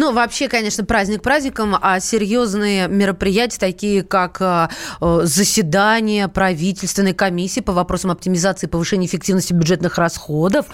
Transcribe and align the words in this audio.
Ну, 0.00 0.14
вообще, 0.14 0.48
конечно, 0.48 0.82
праздник 0.82 1.20
праздником, 1.20 1.76
а 1.78 2.00
серьезные 2.00 2.88
мероприятия, 2.88 3.58
такие 3.58 4.02
как 4.02 4.40
э, 4.40 4.68
э, 4.98 5.20
заседание 5.24 6.26
правительственной 6.26 7.12
комиссии 7.12 7.60
по 7.60 7.74
вопросам 7.74 8.10
оптимизации 8.10 8.66
и 8.66 8.70
повышения 8.70 9.04
эффективности 9.04 9.52
бюджетных 9.52 9.98
расходов, 9.98 10.64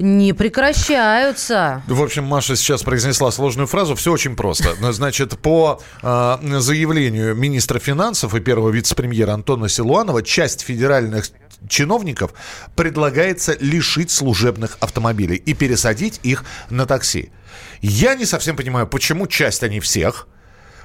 не 0.00 0.32
прекращаются. 0.32 1.84
В 1.86 2.02
общем, 2.02 2.24
Маша 2.24 2.56
сейчас 2.56 2.82
произнесла 2.82 3.30
сложную 3.30 3.68
фразу. 3.68 3.94
Все 3.94 4.10
очень 4.10 4.34
просто. 4.34 4.74
Значит, 4.92 5.38
по 5.38 5.80
э, 6.02 6.36
заявлению 6.58 7.36
министра 7.36 7.78
финансов 7.78 8.34
и 8.34 8.40
первого 8.40 8.70
вице-премьера 8.70 9.34
Антона 9.34 9.68
Силуанова, 9.68 10.24
часть 10.24 10.62
федеральных 10.62 11.26
чиновников 11.68 12.32
предлагается 12.76 13.56
лишить 13.60 14.10
служебных 14.10 14.76
автомобилей 14.80 15.36
и 15.36 15.54
пересадить 15.54 16.20
их 16.22 16.44
на 16.70 16.86
такси. 16.86 17.30
Я 17.80 18.14
не 18.14 18.24
совсем 18.24 18.56
понимаю, 18.56 18.86
почему 18.86 19.26
часть, 19.26 19.62
а 19.62 19.68
не 19.68 19.80
всех. 19.80 20.28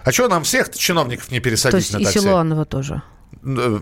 А 0.04 0.12
что 0.12 0.28
нам 0.28 0.44
всех 0.44 0.70
чиновников 0.76 1.32
не 1.32 1.40
пересадить 1.40 1.72
То 1.72 1.78
есть 1.78 1.94
на 1.94 1.98
и 2.00 2.04
такси? 2.06 2.20
Силуанова 2.20 2.66
тоже. 2.66 3.02
Э, 3.44 3.80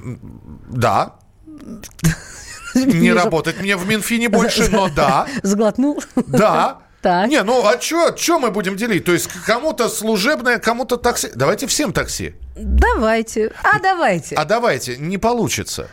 Да. 0.72 1.16
Не 2.76 3.12
работать 3.14 3.60
мне 3.60 3.76
в 3.76 3.88
Минфине 3.88 4.30
больше, 4.30 4.70
но 4.70 4.90
да. 4.96 5.28
Сглотнул? 5.44 6.04
Да. 6.28 6.80
Так. 7.00 7.30
Не, 7.30 7.44
ну 7.44 7.64
а 7.64 7.80
что 7.80 8.40
мы 8.40 8.50
будем 8.50 8.76
делить? 8.76 9.06
То 9.06 9.14
есть 9.14 9.30
кому-то 9.46 9.88
служебное, 9.88 10.58
кому-то 10.58 10.98
такси. 10.98 11.30
Давайте 11.36 11.68
всем 11.68 11.94
такси. 11.94 12.34
Давайте. 12.56 13.54
А 13.64 13.80
давайте. 13.80 14.36
А 14.36 14.46
давайте, 14.46 14.98
не 14.98 15.20
получится. 15.20 15.90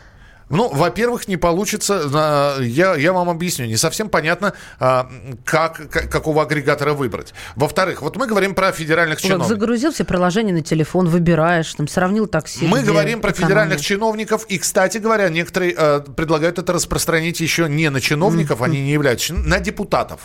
Ну, 0.49 0.69
во-первых, 0.69 1.27
не 1.27 1.37
получится, 1.37 2.57
я, 2.61 2.95
я 2.95 3.13
вам 3.13 3.29
объясню, 3.29 3.65
не 3.65 3.77
совсем 3.77 4.09
понятно, 4.09 4.53
а, 4.79 5.09
как, 5.43 5.89
как- 5.89 6.11
какого 6.11 6.43
агрегатора 6.43 6.93
выбрать. 6.93 7.33
Во-вторых, 7.55 8.01
вот 8.03 8.15
мы 8.15 8.27
говорим 8.27 8.53
про 8.53 8.71
федеральных 8.71 9.17
Вот 9.19 9.23
чиновников. 9.23 9.49
загрузил 9.49 9.91
все 9.91 10.03
приложения 10.03 10.53
на 10.53 10.61
телефон, 10.61 11.07
выбираешь, 11.09 11.73
там, 11.73 11.87
сравнил 11.87 12.27
такси. 12.27 12.67
Мы 12.67 12.83
говорим 12.83 13.21
про 13.21 13.31
экономия. 13.31 13.47
федеральных 13.47 13.81
чиновников, 13.81 14.45
и, 14.47 14.59
кстати 14.59 14.99
говоря, 14.99 15.29
некоторые 15.29 15.73
э, 15.75 16.01
предлагают 16.15 16.59
это 16.59 16.73
распространить 16.73 17.39
еще 17.39 17.67
не 17.67 17.89
на 17.89 17.99
чиновников, 17.99 18.61
они 18.61 18.81
не 18.81 18.91
являются, 18.91 19.33
на 19.33 19.59
депутатов. 19.59 20.19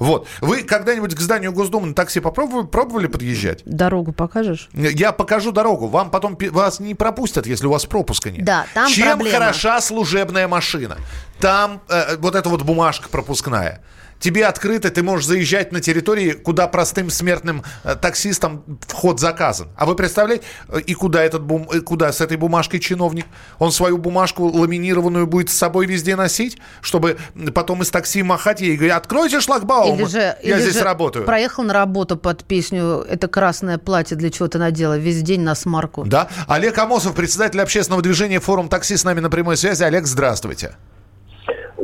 Вот. 0.00 0.26
Вы 0.40 0.62
когда-нибудь 0.62 1.14
к 1.14 1.20
зданию 1.20 1.52
Госдумы 1.52 1.86
на 1.88 1.94
такси 1.94 2.20
попробовали 2.20 2.66
пробовали 2.66 3.06
подъезжать? 3.06 3.62
Дорогу 3.66 4.12
покажешь? 4.12 4.68
Я 4.72 5.12
покажу 5.12 5.52
дорогу. 5.52 5.86
Вам 5.88 6.10
потом 6.10 6.36
вас 6.50 6.80
не 6.80 6.94
пропустят, 6.94 7.46
если 7.46 7.66
у 7.66 7.70
вас 7.70 7.84
пропуска 7.84 8.30
нет. 8.30 8.44
Да, 8.44 8.66
там 8.74 8.90
Чем 8.90 9.18
проблема. 9.18 9.38
хороша 9.38 9.80
служебная 9.80 10.48
машина? 10.48 10.96
Там 11.38 11.82
э, 11.88 12.16
вот 12.16 12.34
эта 12.34 12.48
вот 12.48 12.62
бумажка 12.62 13.08
пропускная. 13.10 13.82
Тебе 14.20 14.44
открыто, 14.46 14.90
ты 14.90 15.02
можешь 15.02 15.26
заезжать 15.26 15.72
на 15.72 15.80
территории, 15.80 16.32
куда 16.32 16.68
простым 16.68 17.08
смертным 17.08 17.62
э, 17.84 17.96
таксистам 17.96 18.78
вход 18.86 19.18
заказан. 19.18 19.68
А 19.76 19.86
вы 19.86 19.96
представляете, 19.96 20.44
э, 20.68 20.80
и 20.80 20.92
куда 20.92 21.24
этот 21.24 21.42
бум, 21.42 21.66
э, 21.72 21.80
куда 21.80 22.12
с 22.12 22.20
этой 22.20 22.36
бумажкой 22.36 22.80
чиновник? 22.80 23.24
Он 23.58 23.72
свою 23.72 23.96
бумажку 23.96 24.46
ламинированную 24.46 25.26
будет 25.26 25.48
с 25.48 25.54
собой 25.54 25.86
везде 25.86 26.16
носить, 26.16 26.58
чтобы 26.82 27.16
потом 27.54 27.80
из 27.80 27.90
такси 27.90 28.22
махать 28.22 28.60
ей 28.60 28.74
и 28.74 28.76
говорить, 28.76 28.94
откройте 28.94 29.40
шлагбаум, 29.40 29.98
Или 29.98 30.04
же, 30.04 30.18
я 30.18 30.34
или 30.42 30.60
здесь 30.60 30.74
же 30.74 30.84
работаю. 30.84 31.24
проехал 31.24 31.62
на 31.62 31.72
работу 31.72 32.18
под 32.18 32.44
песню 32.44 33.04
«Это 33.08 33.26
красное 33.26 33.78
платье, 33.78 34.18
для 34.18 34.30
чего 34.30 34.48
ты 34.48 34.58
надела?» 34.58 34.98
Весь 34.98 35.22
день 35.22 35.40
на 35.40 35.54
смарку. 35.54 36.04
Да. 36.04 36.28
Олег 36.46 36.76
Амосов, 36.76 37.14
председатель 37.14 37.60
общественного 37.60 38.02
движения 38.02 38.38
«Форум 38.38 38.68
такси» 38.68 38.98
с 38.98 39.04
нами 39.04 39.20
на 39.20 39.30
прямой 39.30 39.56
связи. 39.56 39.82
Олег, 39.82 40.06
здравствуйте. 40.06 40.76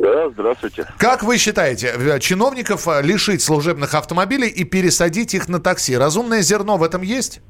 Да, 0.07 0.29
здравствуйте. 0.29 0.85
Как 0.97 1.23
вы 1.23 1.37
считаете, 1.37 1.93
э, 1.97 2.19
чиновников 2.19 2.87
э, 2.87 3.01
лишить 3.01 3.41
служебных 3.41 3.93
автомобилей 3.93 4.47
и 4.47 4.63
пересадить 4.63 5.33
их 5.33 5.49
на 5.49 5.59
такси? 5.59 5.97
Разумное 5.97 6.41
зерно 6.41 6.77
в 6.77 6.83
этом 6.83 7.01
есть? 7.01 7.41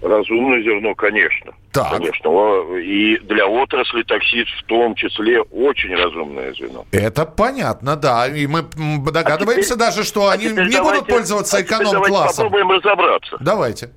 Разумное 0.00 0.62
зерно, 0.62 0.94
конечно. 0.94 1.52
Так. 1.72 1.90
Конечно. 1.98 2.30
И 2.78 3.18
для 3.18 3.46
отрасли 3.46 4.04
таксист 4.04 4.48
в 4.62 4.66
том 4.66 4.94
числе 4.94 5.42
очень 5.42 5.94
разумное 5.94 6.54
зерно. 6.54 6.86
Это 6.92 7.26
понятно, 7.26 7.96
да. 7.96 8.26
И 8.28 8.46
мы 8.46 8.60
м, 8.78 9.04
догадываемся 9.04 9.74
А 9.74 9.76
теперь- 9.76 9.86
даже, 9.86 10.04
что 10.04 10.28
А 10.28 10.32
они 10.32 10.48
теперь 10.48 10.66
не 10.68 10.72
давайте- 10.76 11.00
будут 11.02 11.14
пользоваться 11.14 11.56
а 11.58 11.62
эконом-классом. 11.62 12.44
Попробуем 12.46 12.70
разобраться. 12.70 13.36
Давайте. 13.40 13.90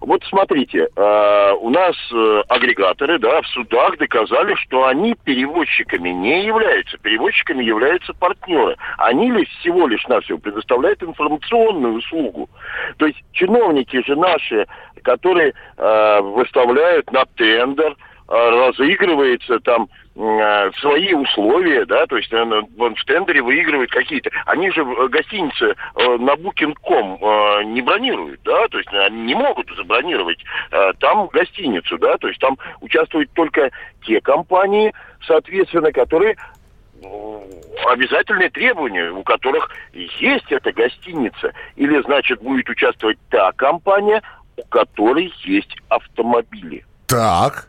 Вот 0.00 0.22
смотрите, 0.24 0.88
э, 0.94 1.52
у 1.60 1.70
нас 1.70 1.96
э, 2.12 2.42
агрегаторы, 2.48 3.18
да, 3.18 3.42
в 3.42 3.46
судах 3.48 3.98
доказали, 3.98 4.54
что 4.54 4.86
они 4.86 5.14
перевозчиками 5.24 6.10
не 6.10 6.44
являются. 6.44 6.98
Перевозчиками 6.98 7.64
являются 7.64 8.14
партнеры. 8.14 8.76
Они 8.96 9.30
лишь 9.30 9.48
всего 9.58 9.88
лишь 9.88 10.06
навсего 10.06 10.38
предоставляют 10.38 11.02
информационную 11.02 11.94
услугу. 11.94 12.48
То 12.98 13.06
есть 13.06 13.18
чиновники 13.32 14.00
же 14.06 14.14
наши, 14.14 14.66
которые 15.02 15.52
э, 15.76 16.20
выставляют 16.20 17.10
на 17.10 17.24
тендер, 17.36 17.96
разыгрывается 18.28 19.58
там 19.60 19.88
э, 20.14 20.70
свои 20.80 21.14
условия, 21.14 21.86
да, 21.86 22.06
то 22.06 22.16
есть 22.16 22.32
э, 22.32 22.62
вон 22.76 22.94
в 22.94 23.04
тендере 23.04 23.40
выигрывают 23.40 23.90
какие-то. 23.90 24.30
Они 24.44 24.70
же 24.70 24.84
в 24.84 25.08
гостиницы 25.08 25.74
э, 25.96 26.16
на 26.18 26.34
Booking.com 26.34 27.18
э, 27.20 27.64
не 27.64 27.80
бронируют, 27.80 28.40
да, 28.44 28.68
то 28.68 28.78
есть 28.78 28.92
они 28.92 29.22
не 29.22 29.34
могут 29.34 29.70
забронировать 29.74 30.38
э, 30.70 30.92
там 31.00 31.28
гостиницу, 31.28 31.96
да, 31.98 32.18
то 32.18 32.28
есть 32.28 32.40
там 32.40 32.58
участвуют 32.80 33.32
только 33.32 33.70
те 34.04 34.20
компании, 34.20 34.92
соответственно, 35.26 35.90
которые 35.90 36.36
ну, 37.00 37.46
обязательные 37.86 38.50
требования, 38.50 39.10
у 39.10 39.22
которых 39.22 39.70
есть 39.92 40.50
эта 40.50 40.72
гостиница. 40.72 41.52
Или, 41.76 42.02
значит, 42.02 42.42
будет 42.42 42.68
участвовать 42.68 43.18
та 43.30 43.52
компания, 43.52 44.22
у 44.56 44.62
которой 44.64 45.32
есть 45.44 45.74
автомобили. 45.88 46.84
Так. 47.06 47.67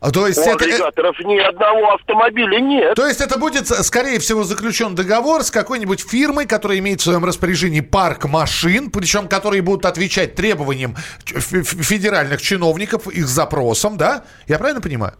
А 0.00 0.10
то 0.12 0.26
есть 0.28 0.38
У 0.38 0.42
это... 0.42 0.64
э, 0.64 0.68
агрегаторов 0.68 1.18
ни 1.20 1.38
одного 1.38 1.92
автомобиля 1.94 2.60
нет. 2.60 2.94
То 2.94 3.06
есть 3.06 3.20
это 3.20 3.38
будет, 3.38 3.70
э, 3.70 3.82
скорее 3.82 4.20
всего, 4.20 4.44
заключен 4.44 4.94
договор 4.94 5.42
с 5.42 5.50
какой-нибудь 5.50 6.00
фирмой, 6.08 6.46
которая 6.46 6.78
имеет 6.78 7.00
в 7.00 7.04
своем 7.04 7.24
распоряжении 7.24 7.80
парк 7.80 8.26
машин, 8.26 8.90
причем 8.90 9.26
которые 9.26 9.62
будут 9.62 9.86
отвечать 9.86 10.34
требованиям 10.36 10.94
федеральных 11.24 12.40
чиновников, 12.40 13.08
их 13.08 13.26
запросам, 13.26 13.96
да? 13.96 14.22
Я 14.46 14.58
правильно 14.58 14.80
понимаю? 14.80 15.14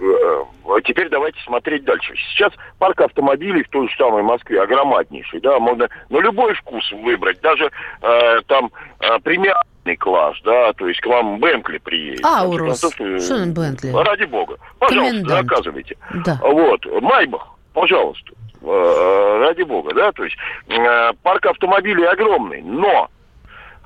Э, 0.00 0.04
А 0.68 0.80
теперь 0.82 1.08
давайте 1.10 1.38
смотреть 1.44 1.84
дальше. 1.84 2.14
Сейчас 2.30 2.52
парк 2.78 3.00
автомобилей 3.00 3.62
в 3.64 3.68
той 3.68 3.88
же 3.88 3.96
самой 3.96 4.22
Москве 4.22 4.62
огромаднейший, 4.62 5.40
да, 5.40 5.58
можно 5.58 5.88
на 6.08 6.18
любой 6.18 6.54
вкус 6.54 6.90
выбрать, 6.92 7.40
даже 7.42 7.70
э, 8.02 8.40
там 8.46 8.70
э, 9.00 9.18
премиальный 9.20 9.60
класс, 9.94 10.36
да, 10.44 10.72
то 10.72 10.88
есть 10.88 11.00
к 11.00 11.06
вам 11.06 11.38
Бентли 11.38 11.78
приедет. 11.78 12.24
Аурус. 12.24 12.82
Ну, 12.98 13.20
Что 13.20 13.38
на 13.38 13.52
Бентли? 13.52 13.92
Ради 13.92 14.24
бога. 14.24 14.56
Пожалуйста, 14.78 15.12
Комендант. 15.12 15.48
заказывайте. 15.48 15.96
Да. 16.24 16.38
Вот, 16.42 16.84
Майбах, 17.00 17.46
пожалуйста, 17.72 18.32
э, 18.62 19.38
ради 19.40 19.62
бога, 19.62 19.94
да, 19.94 20.10
то 20.12 20.24
есть 20.24 20.36
э, 20.68 21.12
парк 21.22 21.46
автомобилей 21.46 22.04
огромный, 22.04 22.62
но 22.62 23.08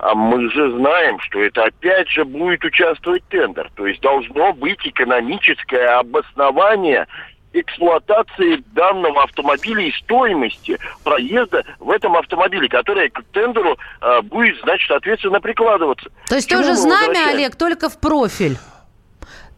а 0.01 0.15
мы 0.15 0.51
же 0.51 0.73
знаем, 0.79 1.21
что 1.21 1.43
это 1.43 1.65
опять 1.65 2.09
же 2.09 2.25
будет 2.25 2.65
участвовать 2.65 3.23
тендер. 3.29 3.71
То 3.75 3.87
есть 3.87 4.01
должно 4.01 4.55
быть 4.55 4.79
экономическое 4.87 5.99
обоснование 5.99 7.07
эксплуатации 7.53 8.63
данного 8.75 9.25
автомобиля 9.25 9.83
и 9.83 9.93
стоимости 9.93 10.79
проезда 11.05 11.65
в 11.79 11.91
этом 11.91 12.17
автомобиле, 12.17 12.69
которая 12.69 13.09
к 13.09 13.23
тендеру 13.33 13.77
э, 14.01 14.21
будет, 14.23 14.61
значит, 14.63 14.89
соответственно, 14.89 15.41
прикладываться. 15.41 16.11
То 16.29 16.37
есть 16.37 16.49
тоже 16.49 16.75
знамя? 16.75 17.31
Олег, 17.31 17.57
только 17.57 17.89
в 17.89 17.99
профиль. 17.99 18.57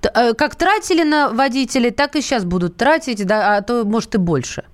Т- 0.00 0.10
э, 0.14 0.34
Как 0.34 0.56
тратили 0.56 1.02
на 1.02 1.28
водителей, 1.28 1.90
так 1.90 2.16
и 2.16 2.22
сейчас 2.22 2.44
будут 2.44 2.76
тратить, 2.76 3.26
да, 3.26 3.56
а 3.56 3.62
то, 3.62 3.84
может, 3.84 4.14
и 4.14 4.18
больше. 4.18 4.64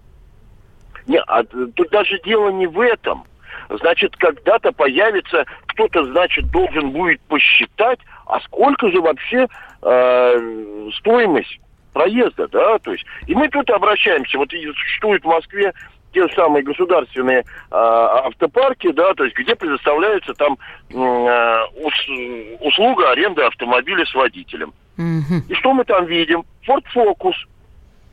Не, 1.07 1.21
а 1.21 1.43
тут 1.43 1.89
даже 1.91 2.21
дело 2.25 2.51
не 2.51 2.67
в 2.67 2.81
этом. 2.81 3.25
Значит, 3.71 4.17
когда-то 4.17 4.73
появится, 4.73 5.45
кто-то, 5.67 6.05
значит, 6.05 6.51
должен 6.51 6.91
будет 6.91 7.21
посчитать, 7.23 7.99
а 8.27 8.41
сколько 8.41 8.89
же 8.91 9.01
вообще 9.01 9.47
э, 9.83 10.89
стоимость 10.99 11.61
проезда, 12.03 12.47
да, 12.49 12.79
то 12.79 12.93
есть. 12.93 13.05
И 13.27 13.35
мы 13.35 13.49
тут 13.49 13.69
обращаемся, 13.71 14.39
вот 14.39 14.53
и 14.53 14.65
существуют 14.67 15.25
в 15.25 15.27
Москве 15.29 15.73
те 16.13 16.27
самые 16.29 16.63
государственные 16.63 17.41
э, 17.41 17.45
автопарки, 17.71 18.91
да, 18.93 19.13
то 19.15 19.25
есть 19.25 19.37
где 19.37 19.55
предоставляется 19.55 20.33
там 20.35 20.57
э, 20.91 21.59
ус- 21.77 22.61
услуга 22.61 23.11
аренды 23.11 23.43
автомобиля 23.43 24.07
с 24.07 24.15
водителем. 24.15 24.73
Мгм. 24.97 25.43
И 25.49 25.55
что 25.55 25.73
мы 25.73 25.85
там 25.85 26.07
видим? 26.07 26.45
Ford 26.67 26.85
Focus, 26.95 27.35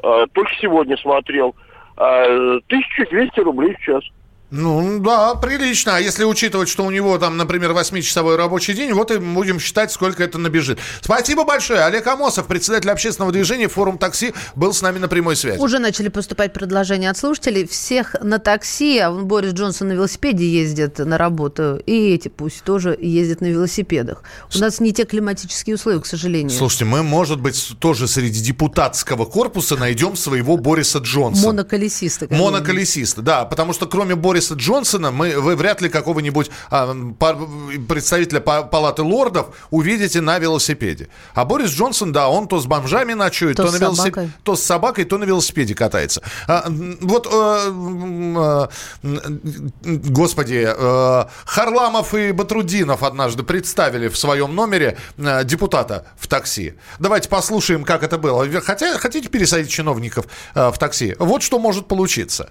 э, 0.04 0.26
только 0.34 0.52
сегодня 0.60 0.98
смотрел, 0.98 1.56
э, 1.98 2.60
1200 2.68 3.40
рублей 3.40 3.76
в 3.76 3.80
час. 3.82 4.04
Ну, 4.52 5.00
да, 5.00 5.36
прилично. 5.36 5.98
А 5.98 6.00
если 6.00 6.24
учитывать, 6.24 6.70
что 6.70 6.86
у 6.86 6.92
него 6.92 7.18
там, 7.18 7.36
например, 7.36 7.72
8-часовой 7.72 8.36
рабочий 8.36 8.74
день, 8.74 8.94
вот 8.94 9.12
и 9.12 9.18
будем 9.18 9.60
считать, 9.60 9.92
сколько 9.92 10.24
это 10.24 10.38
набежит. 10.38 10.80
Спасибо 11.02 11.44
большое. 11.44 11.82
Олег 11.82 12.06
Амосов, 12.08 12.46
председатель 12.46 12.90
общественного 12.90 13.34
движения 13.34 13.68
«Форум 13.68 13.98
такси», 13.98 14.34
был 14.56 14.72
с 14.74 14.82
нами 14.82 15.00
на 15.00 15.08
прямой 15.08 15.36
связи. 15.36 15.60
Уже 15.60 15.80
начали 15.80 16.10
поступать 16.10 16.54
предложения 16.54 17.10
от 17.10 17.18
слушателей. 17.18 17.68
Всех 17.68 18.16
на 18.22 18.40
такси, 18.40 19.00
а 19.00 19.12
Борис 19.12 19.54
Джонсон 19.54 19.90
на 19.90 19.94
велосипеде 19.94 20.48
ездит 20.48 21.00
на 21.00 21.18
работу, 21.18 21.82
и 21.86 22.14
эти 22.14 22.28
пусть 22.28 22.64
тоже 22.64 22.98
ездят 23.02 23.42
на 23.42 23.48
велосипедах. 23.48 24.24
У 24.56 24.60
нас 24.60 24.80
не 24.80 24.94
те 24.94 25.06
климатические 25.06 25.76
условия, 25.76 26.00
к 26.00 26.06
сожалению. 26.06 26.52
Слушайте, 26.56 26.86
мы, 26.86 27.04
может 27.04 27.42
быть, 27.42 27.74
тоже 27.80 28.08
среди 28.08 28.40
депутатского 28.42 29.26
корпуса 29.26 29.76
найдем 29.76 30.16
своего 30.16 30.56
Бориса 30.56 31.00
Джонсона. 31.00 31.48
Моноколесиста. 31.48 32.28
Моноколесиста, 32.30 33.22
да, 33.22 33.46
потому 33.46 33.74
что 33.74 33.88
кроме 33.88 34.16
Бориса 34.16 34.35
Бориса 34.36 34.56
Джонсона 34.56 35.12
мы, 35.12 35.40
вы 35.40 35.56
вряд 35.56 35.80
ли 35.80 35.88
какого-нибудь 35.88 36.52
а, 36.70 36.94
по, 37.18 37.38
представителя 37.88 38.42
палаты 38.42 39.02
лордов 39.02 39.56
увидите 39.70 40.20
на 40.20 40.40
велосипеде. 40.40 41.08
А 41.34 41.46
Борис 41.46 41.70
Джонсон, 41.70 42.12
да, 42.12 42.28
он 42.28 42.50
то 42.50 42.60
с 42.60 42.66
бомжами 42.66 43.14
ночует, 43.14 43.56
то, 43.56 43.64
то, 43.64 43.72
на 43.72 43.78
велосип... 43.78 44.18
то 44.44 44.58
с 44.58 44.62
собакой, 44.62 45.06
то 45.06 45.18
на 45.18 45.24
велосипеде 45.24 45.74
катается. 45.74 46.22
А, 46.50 46.66
вот, 47.00 47.30
э, 47.32 48.68
э, 49.04 49.20
господи, 50.10 50.68
э, 50.68 51.26
Харламов 51.46 52.14
и 52.14 52.34
Батрудинов 52.34 53.04
однажды 53.04 53.44
представили 53.44 54.10
в 54.10 54.18
своем 54.18 54.54
номере 54.54 54.98
э, 55.18 55.46
депутата 55.46 56.08
в 56.18 56.28
такси. 56.28 56.74
Давайте 57.00 57.30
послушаем, 57.30 57.86
как 57.86 58.04
это 58.04 58.18
было. 58.18 58.46
Хотя, 58.60 58.98
хотите 58.98 59.30
пересадить 59.30 59.70
чиновников 59.70 60.26
э, 60.56 60.72
в 60.72 60.78
такси? 60.78 61.16
Вот 61.20 61.42
что 61.42 61.58
может 61.58 61.88
получиться. 61.88 62.50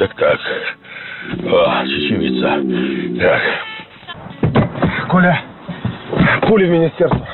Так, 0.00 0.14
так. 0.14 0.40
О, 1.44 1.84
чечевица. 1.84 2.62
Так. 3.20 3.42
Коля, 5.10 5.42
пули 6.48 6.64
в 6.64 6.70
министерство. 6.70 7.28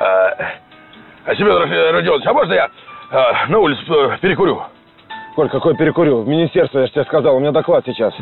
А, 0.00 0.30
а 1.26 1.36
Семен 1.36 1.92
Родионович, 1.92 2.26
а 2.26 2.32
можно 2.32 2.54
я 2.54 2.70
а, 3.10 3.46
на 3.48 3.58
улице 3.58 3.82
перекурю? 4.22 4.62
Коль, 5.34 5.50
какой 5.50 5.76
перекурю? 5.76 6.22
В 6.22 6.28
министерство, 6.28 6.78
я 6.78 6.86
же 6.86 6.92
тебе 6.92 7.04
сказал, 7.04 7.36
у 7.36 7.40
меня 7.40 7.52
доклад 7.52 7.84
сейчас. 7.84 8.14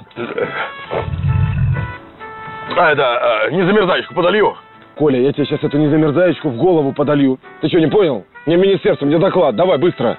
А, 2.76 2.90
это, 2.90 3.44
а, 3.44 3.50
незамерзаечку 3.50 4.12
подолью? 4.12 4.56
Коля, 4.96 5.20
я 5.20 5.32
тебе 5.32 5.46
сейчас 5.46 5.62
эту 5.62 5.78
незамерзаечку 5.78 6.48
в 6.48 6.56
голову 6.56 6.92
подолью. 6.92 7.38
Ты 7.60 7.68
что, 7.68 7.78
не 7.78 7.86
понял? 7.86 8.24
Мне 8.46 8.56
министерство, 8.56 9.06
мне 9.06 9.18
доклад. 9.18 9.54
Давай, 9.54 9.78
быстро. 9.78 10.18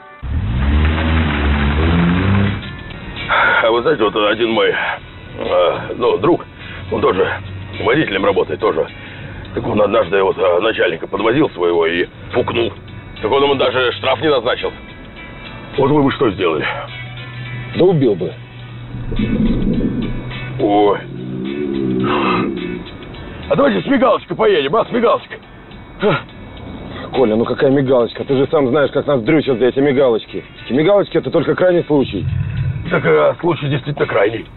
Вы 3.76 3.82
знаете, 3.82 4.04
вот 4.04 4.16
один 4.16 4.52
мой, 4.52 4.70
э, 4.70 5.78
ну, 5.98 6.18
друг, 6.18 6.46
он 6.92 7.02
тоже 7.02 7.30
водителем 7.84 8.24
работает 8.24 8.60
тоже. 8.60 8.88
Так 9.54 9.68
он 9.68 9.82
однажды 9.82 10.22
вот 10.22 10.38
а, 10.38 10.60
начальника 10.62 11.08
подвозил 11.08 11.50
своего 11.52 11.86
и 11.86 12.08
пукнул. 12.34 12.74
Так 13.22 13.32
он 13.32 13.44
ему 13.44 13.56
даже 13.56 13.92
штраф 13.94 14.22
не 14.22 14.30
назначил. 14.30 14.72
Вот 15.78 15.92
вы 15.92 16.04
бы 16.04 16.12
что 16.12 16.30
сделали? 16.32 16.66
Да 17.78 17.86
убил 17.86 18.16
бы. 18.16 18.34
Ой. 20.60 21.00
А 23.50 23.56
давайте 23.56 23.82
с 23.82 23.86
мигалочкой 23.92 24.38
поедем, 24.38 24.76
а, 24.76 24.86
с 24.86 24.92
мигалочкой. 24.92 25.40
Коля, 27.14 27.36
ну 27.36 27.46
какая 27.46 27.72
мигалочка? 27.72 28.24
Ты 28.24 28.36
же 28.36 28.48
сам 28.52 28.68
знаешь, 28.70 28.92
как 28.92 29.06
нас 29.06 29.22
дрючат 29.22 29.60
за 29.60 29.66
эти 29.66 29.80
мигалочки. 29.80 30.44
Мигалочки 30.70 31.18
это 31.18 31.32
только 31.32 31.56
крайний 31.56 31.84
случай. 31.84 32.26
Так 32.90 33.04
э, 33.04 33.36
случай 33.42 33.68
действительно 33.68 34.06
крайний. 34.06 34.48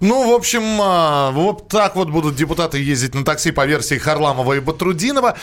Ну, 0.00 0.30
в 0.30 0.34
общем, 0.34 0.62
а, 0.80 1.30
вот 1.30 1.68
так 1.68 1.94
вот 1.94 2.10
будут 2.10 2.34
депутаты 2.34 2.78
ездить 2.78 3.14
на 3.14 3.24
такси 3.24 3.52
по 3.52 3.66
версии 3.66 3.98
Харламова 3.98 4.54
и 4.54 4.60
Батрудинова. 4.60 5.36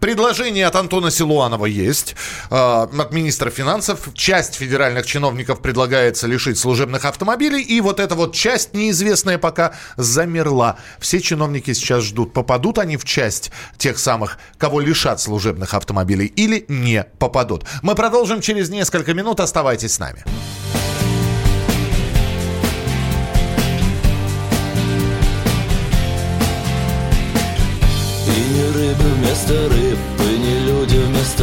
Предложение 0.00 0.66
от 0.66 0.74
Антона 0.74 1.12
Силуанова 1.12 1.66
есть, 1.66 2.16
а, 2.50 2.84
от 2.84 3.12
министра 3.12 3.50
финансов. 3.50 4.08
Часть 4.14 4.56
федеральных 4.56 5.06
чиновников 5.06 5.62
предлагается 5.62 6.26
лишить 6.26 6.58
служебных 6.58 7.04
автомобилей, 7.04 7.62
и 7.62 7.80
вот 7.80 8.00
эта 8.00 8.16
вот 8.16 8.34
часть, 8.34 8.74
неизвестная 8.74 9.38
пока, 9.38 9.72
замерла. 9.96 10.78
Все 10.98 11.20
чиновники 11.20 11.72
сейчас 11.72 12.02
ждут, 12.02 12.32
попадут 12.32 12.78
они 12.78 12.96
в 12.96 13.04
часть 13.04 13.52
тех 13.78 13.98
самых, 13.98 14.38
кого 14.58 14.80
лишат 14.80 15.20
служебных 15.20 15.74
автомобилей, 15.74 16.26
или 16.26 16.64
не 16.68 17.04
попадут. 17.20 17.64
Мы 17.82 17.94
продолжим 17.94 18.40
через 18.40 18.70
несколько 18.70 19.14
минут, 19.14 19.38
оставайтесь 19.38 19.94
с 19.94 19.98
нами. 20.00 20.24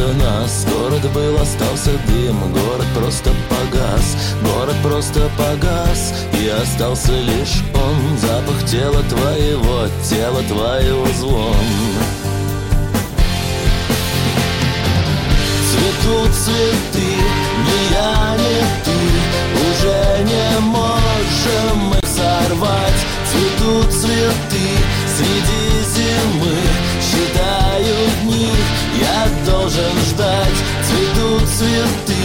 Вместо 0.00 0.12
нас. 0.14 0.66
Город 0.72 1.02
был, 1.12 1.40
остался 1.40 1.90
дым 2.06 2.52
Город 2.52 2.86
просто 2.94 3.30
погас. 3.48 4.34
Город 4.42 4.76
просто 4.82 5.30
погас 5.36 6.14
И 6.40 6.48
остался 6.48 7.12
лишь 7.12 7.62
он. 7.74 8.18
Запах 8.18 8.64
тела 8.66 9.02
твоего 9.08 9.86
Тела 10.08 10.42
твоего 10.42 11.06
звон. 11.18 11.54
Цветут 15.70 16.34
цветы 16.34 17.06
Ни 17.66 17.92
я, 17.92 18.36
ни 18.36 18.60
ты. 18.84 18.98
Уже 19.70 20.24
не 20.24 20.60
можем 20.60 21.94
их 21.94 22.08
сорвать 22.08 23.00
Цветут 23.30 23.92
цветы 23.92 24.66
Среди 25.16 25.84
зимы 25.94 26.69
должен 29.44 29.98
ждать. 30.08 30.58
Цветут 30.84 31.48
цветы 31.48 32.22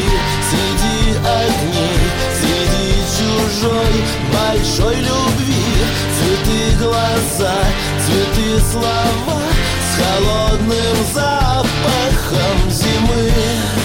среди 0.50 1.18
огней 1.20 2.00
Среди 2.40 2.86
чужой 3.18 4.04
большой 4.34 4.96
любви. 4.96 5.66
Цветы 6.18 6.84
глаза, 6.84 7.56
цветы 8.06 8.60
слова 8.72 9.42
С 9.82 9.98
холодным 10.00 10.98
запахом 11.14 12.70
зимы 12.70 13.85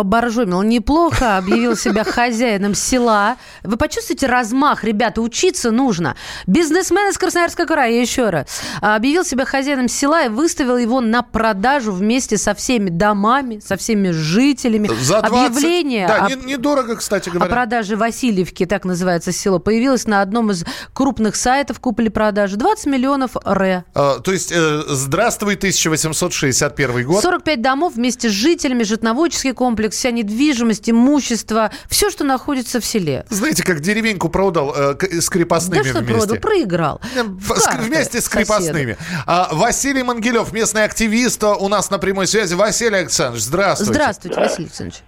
поборжомил 0.00 0.62
неплохо, 0.62 1.36
объявил 1.36 1.76
себя 1.76 2.04
хозяином 2.04 2.74
села. 2.74 3.36
Вы 3.62 3.76
почувствуете 3.76 4.28
размах, 4.28 4.82
ребята, 4.82 5.20
учиться 5.20 5.70
нужно. 5.70 6.16
Бизнесмен 6.46 7.10
из 7.10 7.18
Красноярского 7.18 7.66
края, 7.66 8.00
еще 8.00 8.30
раз, 8.30 8.46
объявил 8.80 9.26
себя 9.26 9.44
хозяином 9.44 9.88
села 9.88 10.24
и 10.24 10.28
выставил 10.30 10.78
его 10.78 11.02
на 11.02 11.22
продажу 11.22 11.92
вместе 11.92 12.38
со 12.38 12.54
всеми 12.54 12.88
домами, 12.88 13.60
со 13.62 13.76
всеми 13.76 14.10
жителями. 14.10 14.88
За 15.02 15.20
20... 15.20 15.24
Объявление 15.24 16.08
да, 16.08 16.24
о... 16.24 16.34
недорого, 16.46 16.96
кстати 16.96 17.28
говоря. 17.28 17.50
О 17.50 17.54
продаже 17.54 17.96
Васильевки, 17.96 18.64
так 18.64 18.86
называется 18.86 19.32
село, 19.32 19.58
появилось 19.58 20.06
на 20.06 20.22
одном 20.22 20.50
из 20.50 20.64
крупных 20.94 21.36
сайтов 21.36 21.78
купли-продажи. 21.78 22.56
20 22.56 22.86
миллионов 22.86 23.32
ре. 23.44 23.84
А, 23.94 24.20
то 24.20 24.32
есть, 24.32 24.50
э, 24.50 24.82
здравствуй, 24.88 25.56
1861 25.56 27.04
год. 27.04 27.22
45 27.22 27.60
домов 27.60 27.96
вместе 27.96 28.30
с 28.30 28.32
жителями, 28.32 28.82
житноводческий 28.82 29.52
комплекс 29.52 29.89
комплекс, 29.90 29.96
вся 29.98 30.10
недвижимость, 30.10 30.88
имущество, 30.90 31.70
все, 31.88 32.10
что 32.10 32.24
находится 32.24 32.80
в 32.80 32.84
селе. 32.84 33.24
Знаете, 33.28 33.62
как 33.62 33.80
деревеньку 33.80 34.28
продал 34.28 34.74
э, 34.74 34.96
с 35.20 35.28
крепостными 35.28 35.82
Да 35.82 35.88
что 35.88 35.98
вместе. 36.00 36.18
продал, 36.18 36.36
проиграл. 36.40 37.00
В- 37.14 37.52
В 37.54 37.58
с- 37.58 37.74
вместе 37.78 38.20
с 38.20 38.28
крепостными. 38.28 38.96
А, 39.26 39.48
Василий 39.52 40.02
Мангелев, 40.02 40.52
местный 40.52 40.84
активист, 40.84 41.42
у 41.44 41.68
нас 41.68 41.90
на 41.90 41.98
прямой 41.98 42.26
связи. 42.26 42.54
Василий 42.54 42.96
Александрович, 42.98 43.44
здравствуйте. 43.44 43.92
Здравствуйте, 43.92 44.40
Василий 44.40 44.64
Александрович. 44.66 45.02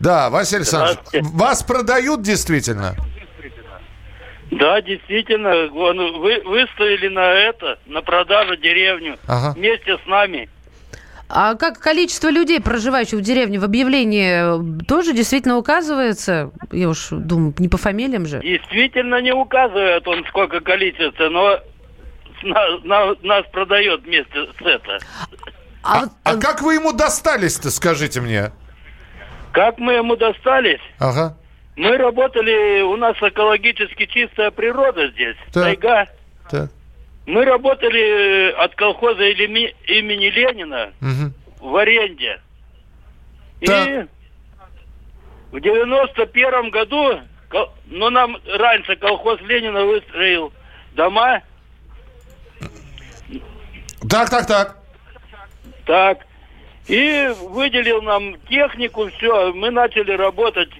Да, 0.00 0.30
Василий 0.30 0.58
Александрович, 0.58 0.98
вас 1.32 1.62
продают 1.62 2.22
действительно? 2.22 2.94
Да, 4.52 4.80
действительно, 4.80 5.50
вы 5.72 6.40
выставили 6.44 7.08
на 7.08 7.32
это, 7.32 7.78
на 7.86 8.00
продажу 8.00 8.56
деревню 8.56 9.18
Ага. 9.26 9.54
вместе 9.58 9.96
с 10.02 10.06
нами. 10.06 10.48
А 11.28 11.54
как 11.56 11.80
количество 11.80 12.28
людей, 12.30 12.60
проживающих 12.60 13.18
в 13.18 13.22
деревне, 13.22 13.58
в 13.58 13.64
объявлении 13.64 14.80
э, 14.80 14.84
тоже 14.86 15.12
действительно 15.12 15.56
указывается? 15.56 16.52
Я 16.70 16.88
уж 16.88 17.08
думаю, 17.10 17.52
не 17.58 17.68
по 17.68 17.76
фамилиям 17.78 18.26
же. 18.26 18.40
Действительно 18.40 19.20
не 19.20 19.32
указывает 19.32 20.06
он 20.06 20.24
сколько 20.28 20.60
количество, 20.60 21.28
но 21.28 21.58
на- 22.44 22.78
на- 22.84 23.16
нас 23.22 23.44
продает 23.50 24.02
вместе 24.04 24.46
с 24.46 24.62
это. 24.64 24.98
А, 25.82 26.04
а 26.22 26.36
как 26.36 26.62
вы 26.62 26.74
ему 26.74 26.92
достались-то, 26.92 27.70
скажите 27.70 28.20
мне? 28.20 28.52
Как 29.52 29.78
мы 29.78 29.94
ему 29.94 30.16
достались? 30.16 30.80
Ага. 31.00 31.36
Мы 31.76 31.96
работали, 31.96 32.82
у 32.82 32.96
нас 32.96 33.16
экологически 33.20 34.06
чистая 34.06 34.50
природа 34.50 35.08
здесь, 35.10 35.36
Так. 35.52 35.64
тайга. 35.64 36.06
Так. 36.50 36.70
Мы 37.26 37.44
работали 37.44 38.52
от 38.52 38.74
колхоза 38.76 39.24
имени 39.24 40.26
Ленина 40.30 40.92
Мгм. 41.00 41.34
в 41.60 41.76
аренде. 41.76 42.40
Так. 43.64 43.88
И 43.88 44.06
в 45.50 45.60
девяносто 45.60 46.26
первом 46.26 46.70
году, 46.70 47.20
ну 47.86 48.10
нам 48.10 48.36
раньше 48.46 48.94
колхоз 48.96 49.40
Ленина 49.40 49.84
выстроил 49.84 50.52
дома, 50.92 51.42
Так, 54.08 54.30
так, 54.30 54.46
так. 54.46 54.76
так, 55.84 56.26
и 56.86 57.28
выделил 57.40 58.02
нам 58.02 58.36
технику, 58.48 59.08
все, 59.16 59.52
мы 59.52 59.70
начали 59.70 60.12
работать. 60.12 60.70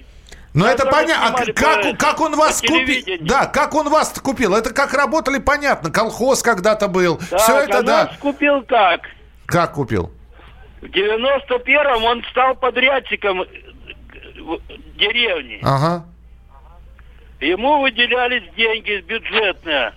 Нас 0.57 0.73
это 0.73 0.87
понятно. 0.87 1.45
А 1.47 1.53
как, 1.53 1.99
как 1.99 2.21
он 2.21 2.35
вас 2.35 2.63
купил? 2.63 3.19
Да, 3.21 3.45
как 3.45 3.75
он 3.75 3.91
вас 3.91 4.19
купил? 4.21 4.55
Это 4.55 4.73
как 4.73 4.95
работали, 4.95 5.39
понятно. 5.39 5.91
Колхоз 5.91 6.43
когда-то 6.43 6.89
был. 6.89 7.19
Так, 7.19 7.41
Все 7.41 7.59
это, 7.61 7.79
а 7.79 7.83
да. 7.83 8.05
нас 8.05 8.17
купил 8.19 8.63
как? 8.63 9.03
Как 9.45 9.75
купил? 9.75 10.11
В 10.81 10.89
девяносто 10.89 11.59
первом 11.59 12.05
он 12.05 12.25
стал 12.31 12.55
подрядчиком 12.55 13.43
э, 13.43 13.47
деревни. 14.97 15.61
Ага. 15.63 16.07
Ему 17.41 17.83
выделялись 17.83 18.45
деньги 18.57 19.05
бюджетные. 19.07 19.93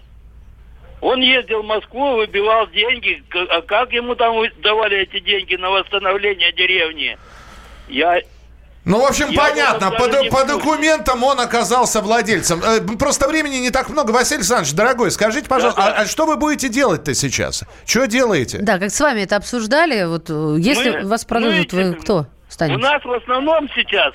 Он 0.99 1.21
ездил 1.21 1.63
в 1.63 1.67
Москву, 1.67 2.17
выбивал 2.17 2.67
деньги. 2.67 3.23
А 3.49 3.61
как 3.61 3.93
ему 3.93 4.15
там 4.15 4.35
давали 4.61 4.97
эти 4.97 5.21
деньги 5.21 5.55
на 5.55 5.69
восстановление 5.69 6.51
деревни? 6.51 7.17
Я... 7.87 8.21
Ну, 8.86 9.01
в 9.01 9.05
общем, 9.05 9.29
Я 9.29 9.41
понятно. 9.41 9.91
По, 9.91 10.07
по 10.31 10.45
документам 10.45 11.24
он 11.24 11.39
оказался 11.39 12.01
владельцем. 12.01 12.62
Э, 12.63 12.79
Просто 12.98 13.27
времени 13.27 13.57
не 13.57 13.69
так 13.71 13.89
много. 13.89 14.12
Василий 14.12 14.38
Александрович, 14.38 14.74
дорогой, 14.74 15.12
скажите, 15.12 15.48
пожалуйста, 15.48 15.83
а- 15.83 16.01
а, 16.01 16.05
что 16.05 16.25
вы 16.25 16.38
будете 16.38 16.69
делать-то 16.69 17.13
сейчас? 17.13 17.63
Что 17.86 18.07
делаете? 18.07 18.59
Да, 18.62 18.79
как 18.79 18.89
с 18.91 19.00
вами 19.00 19.21
это 19.21 19.36
обсуждали, 19.36 20.05
вот 20.05 20.29
э, 20.29 20.55
если 20.59 20.91
Мы- 21.01 21.07
вас 21.07 21.25
продадут, 21.25 21.74
мы- 21.74 21.83
вы 21.91 21.93
кто 21.95 22.19
У 22.19 22.25
станете? 22.51 22.81
нас 22.81 23.03
в 23.03 23.12
основном 23.12 23.69
сейчас 23.75 24.13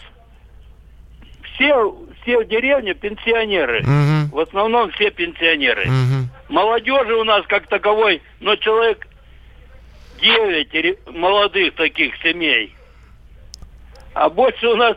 все, 1.54 1.94
все 2.22 2.38
в 2.40 2.48
деревне 2.48 2.94
пенсионеры. 2.94 3.82
Мгм. 3.82 4.30
В 4.30 4.38
основном 4.40 4.90
все 4.92 5.10
пенсионеры. 5.10 5.84
Мгм. 5.86 6.30
Молодежи 6.48 7.14
у 7.14 7.24
нас 7.24 7.44
как 7.48 7.68
таковой, 7.68 8.22
но 8.40 8.56
человек 8.56 9.06
9 10.20 10.98
молодых 11.12 11.74
таких 11.76 12.14
семей. 12.22 12.74
А 14.14 14.28
больше 14.30 14.66
у 14.68 14.76
нас 14.76 14.96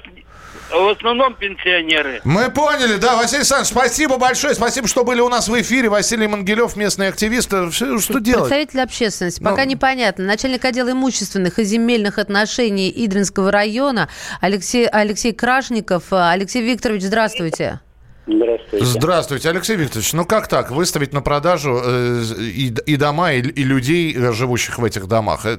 в 0.69 0.89
основном 0.89 1.33
пенсионеры. 1.35 2.19
Мы 2.25 2.51
поняли, 2.51 2.97
да, 2.97 3.15
Василий 3.15 3.37
Александрович, 3.39 3.69
спасибо 3.69 4.17
большое, 4.17 4.53
спасибо, 4.53 4.87
что 4.87 5.03
были 5.05 5.21
у 5.21 5.29
нас 5.29 5.47
в 5.47 5.61
эфире. 5.61 5.87
Василий 5.89 6.27
Мангелев, 6.27 6.75
местный 6.75 7.07
активист. 7.07 7.53
Э, 7.53 7.71
Что, 7.71 7.99
что 7.99 8.19
делать? 8.19 8.49
Представитель 8.49 8.81
общественности. 8.81 9.41
Пока 9.41 9.63
Ну. 9.63 9.71
непонятно. 9.71 10.25
Начальник 10.25 10.65
отдела 10.65 10.91
имущественных 10.91 11.57
и 11.59 11.63
земельных 11.63 12.17
отношений 12.17 12.91
Идринского 12.93 13.51
района 13.51 14.09
Алексей, 14.41 14.87
Алексей 14.87 15.33
Крашников. 15.33 16.05
Алексей 16.11 16.61
Викторович, 16.61 17.03
здравствуйте. 17.03 17.79
Здравствуйте. 18.27 18.85
Здравствуйте, 18.85 19.49
Алексей 19.49 19.75
Викторович. 19.77 20.13
Ну 20.13 20.25
как 20.25 20.47
так, 20.49 20.69
выставить 20.71 21.13
на 21.13 21.21
продажу 21.21 21.79
э, 21.81 22.21
и, 22.39 22.73
и 22.85 22.95
дома, 22.97 23.31
и, 23.33 23.39
и 23.41 23.63
людей, 23.63 24.13
э, 24.15 24.33
живущих 24.33 24.77
в 24.77 24.83
этих 24.83 25.07
домах? 25.07 25.45
Э, 25.45 25.51
э, 25.51 25.55
э, 25.55 25.57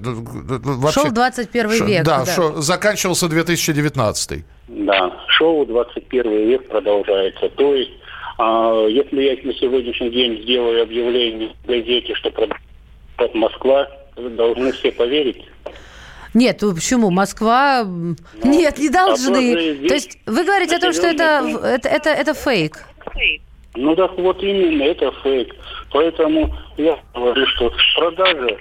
вообще- 0.63 1.01
Шел 1.01 1.11
21 1.11 1.71
Шо- 1.71 1.85
век. 1.87 2.05
Да, 2.05 2.27
шо- 2.27 2.61
заканчивался 2.61 3.29
2019. 3.29 4.45
Да, 4.69 5.17
шоу 5.29 5.65
21 5.65 6.47
век 6.49 6.69
продолжается. 6.69 7.49
То 7.49 7.75
есть, 7.75 7.93
а, 8.39 8.87
если 8.87 9.23
я 9.23 9.37
на 9.43 9.55
сегодняшний 9.55 10.11
день 10.11 10.43
сделаю 10.43 10.83
объявление 10.83 11.51
в 11.65 11.67
газете, 11.67 12.15
что 12.17 12.31
продает 12.31 13.35
Москва, 13.35 13.89
должны 14.37 14.73
все 14.73 14.93
поверить. 14.93 15.43
Нет, 16.35 16.58
ну 16.62 16.75
почему? 16.75 17.11
Москва... 17.11 17.80
м, 17.80 18.16
Нет, 18.44 18.78
не 18.78 18.90
должны. 18.90 19.54
Ну, 19.54 19.61
здесь 19.61 19.88
То 19.88 19.94
есть 19.94 20.18
вы 20.26 20.44
говорите 20.44 20.76
о 20.76 20.80
том, 20.80 20.92
что 20.92 21.06
это, 21.06 21.42
это, 21.64 21.88
это, 21.88 22.11
это 22.11 22.35
фейк. 22.35 22.85
Ну 23.75 23.94
так 23.97 24.16
вот 24.18 24.42
именно, 24.42 24.82
это 24.82 25.12
фейк. 25.23 25.54
Поэтому 25.92 26.54
я 26.76 26.99
говорю, 27.14 27.47
что 27.47 27.73
продажа 27.97 28.56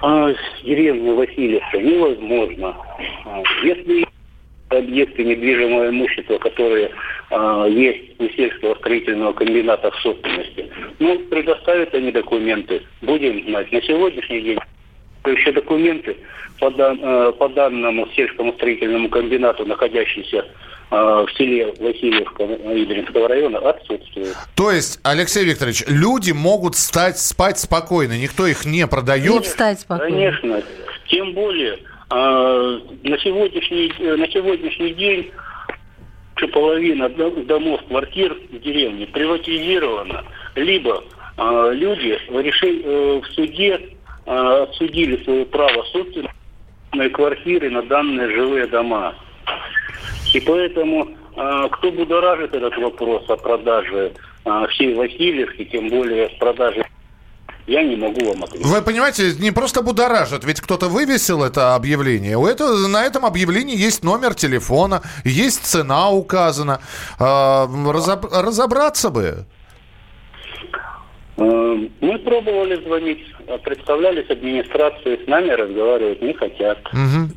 а, 0.00 0.32
деревни 0.64 1.10
Васильевска 1.10 1.78
невозможно. 1.78 2.76
А, 3.26 3.42
Если 3.62 4.06
объекты 4.68 5.24
недвижимого 5.24 5.88
имущества, 5.90 6.38
которые 6.38 6.90
а, 7.30 7.66
есть 7.66 8.18
у 8.20 8.28
сельского 8.28 8.74
строительного 8.76 9.32
комбината 9.32 9.90
в 9.90 9.96
собственности, 10.00 10.70
ну, 10.98 11.18
предоставят 11.30 11.94
они 11.94 12.12
документы. 12.12 12.82
Будем 13.02 13.44
знать. 13.46 13.70
На 13.72 13.82
сегодняшний 13.82 14.40
день 14.42 14.58
еще 15.28 15.52
документы 15.52 16.16
по, 16.58 16.70
дан- 16.70 16.98
э, 17.02 17.32
по 17.32 17.48
данному 17.48 18.08
сельскому 18.14 18.52
строительному 18.54 19.08
комбинату, 19.08 19.64
находящийся 19.66 20.38
э, 20.90 20.96
в 20.96 21.28
селе 21.36 21.72
Васильевка 21.78 22.44
Идринского 22.44 23.28
района, 23.28 23.58
отсутствуют. 23.58 24.36
То 24.56 24.70
есть, 24.70 25.00
Алексей 25.02 25.44
Викторович, 25.44 25.84
люди 25.88 26.32
могут 26.32 26.76
стать, 26.76 27.18
спать 27.18 27.58
спокойно, 27.58 28.18
никто 28.18 28.46
их 28.46 28.64
не 28.64 28.86
продает. 28.86 29.32
Конечно. 29.98 30.62
Тем 31.08 31.32
более, 31.34 31.74
э, 31.74 32.80
на, 33.04 33.18
сегодняшний, 33.18 33.92
э, 33.98 34.16
на 34.16 34.28
сегодняшний 34.30 34.94
день 34.94 35.30
половина 36.52 37.08
дом- 37.10 37.44
домов, 37.46 37.80
квартир 37.88 38.34
в 38.50 38.58
деревне 38.60 39.06
приватизирована. 39.06 40.24
Либо 40.54 41.04
э, 41.36 41.70
люди 41.74 42.18
в, 42.28 42.38
реши- 42.40 42.82
э, 42.82 43.20
в 43.22 43.26
суде 43.34 43.74
э, 43.74 43.88
отсудили 44.26 45.22
свое 45.24 45.44
право 45.46 45.82
собственности 45.92 46.34
на 46.92 47.08
квартиры, 47.08 47.70
на 47.70 47.82
данные 47.82 48.30
жилые 48.30 48.66
дома. 48.66 49.14
И 50.34 50.40
поэтому, 50.40 51.08
э, 51.36 51.68
кто 51.72 51.90
будоражит 51.92 52.54
этот 52.54 52.76
вопрос 52.76 53.28
о 53.28 53.36
продаже 53.36 54.12
э, 54.44 54.66
всей 54.70 54.94
Васильевки, 54.94 55.64
тем 55.64 55.88
более 55.88 56.28
продаже, 56.38 56.84
я 57.66 57.82
не 57.82 57.96
могу 57.96 58.24
вам 58.24 58.42
ответить. 58.44 58.66
Вы 58.66 58.82
понимаете, 58.82 59.32
не 59.38 59.52
просто 59.52 59.82
будоражит, 59.82 60.44
ведь 60.44 60.60
кто-то 60.60 60.88
вывесил 60.88 61.44
это 61.44 61.74
объявление. 61.74 62.36
У 62.36 62.46
этого, 62.46 62.88
на 62.88 63.04
этом 63.04 63.24
объявлении 63.24 63.76
есть 63.76 64.02
номер 64.02 64.34
телефона, 64.34 65.02
есть 65.24 65.64
цена 65.64 66.10
указана. 66.10 66.80
Разоб- 67.18 68.28
разобраться 68.32 69.10
бы. 69.10 69.46
Э, 71.40 71.88
Мы 72.00 72.18
пробовали 72.18 72.76
звонить, 72.84 73.24
э, 73.46 73.58
представлялись 73.58 74.28
администрации, 74.28 75.24
с 75.24 75.26
нами 75.26 75.50
разговаривать 75.50 76.20
не 76.20 76.34
хотят. 76.34 76.78
Мгм. 76.92 77.32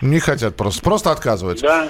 Не 0.00 0.20
хотят 0.20 0.56
просто, 0.56 0.82
просто 0.82 1.10
отказываются. 1.10 1.66
Да. 1.66 1.88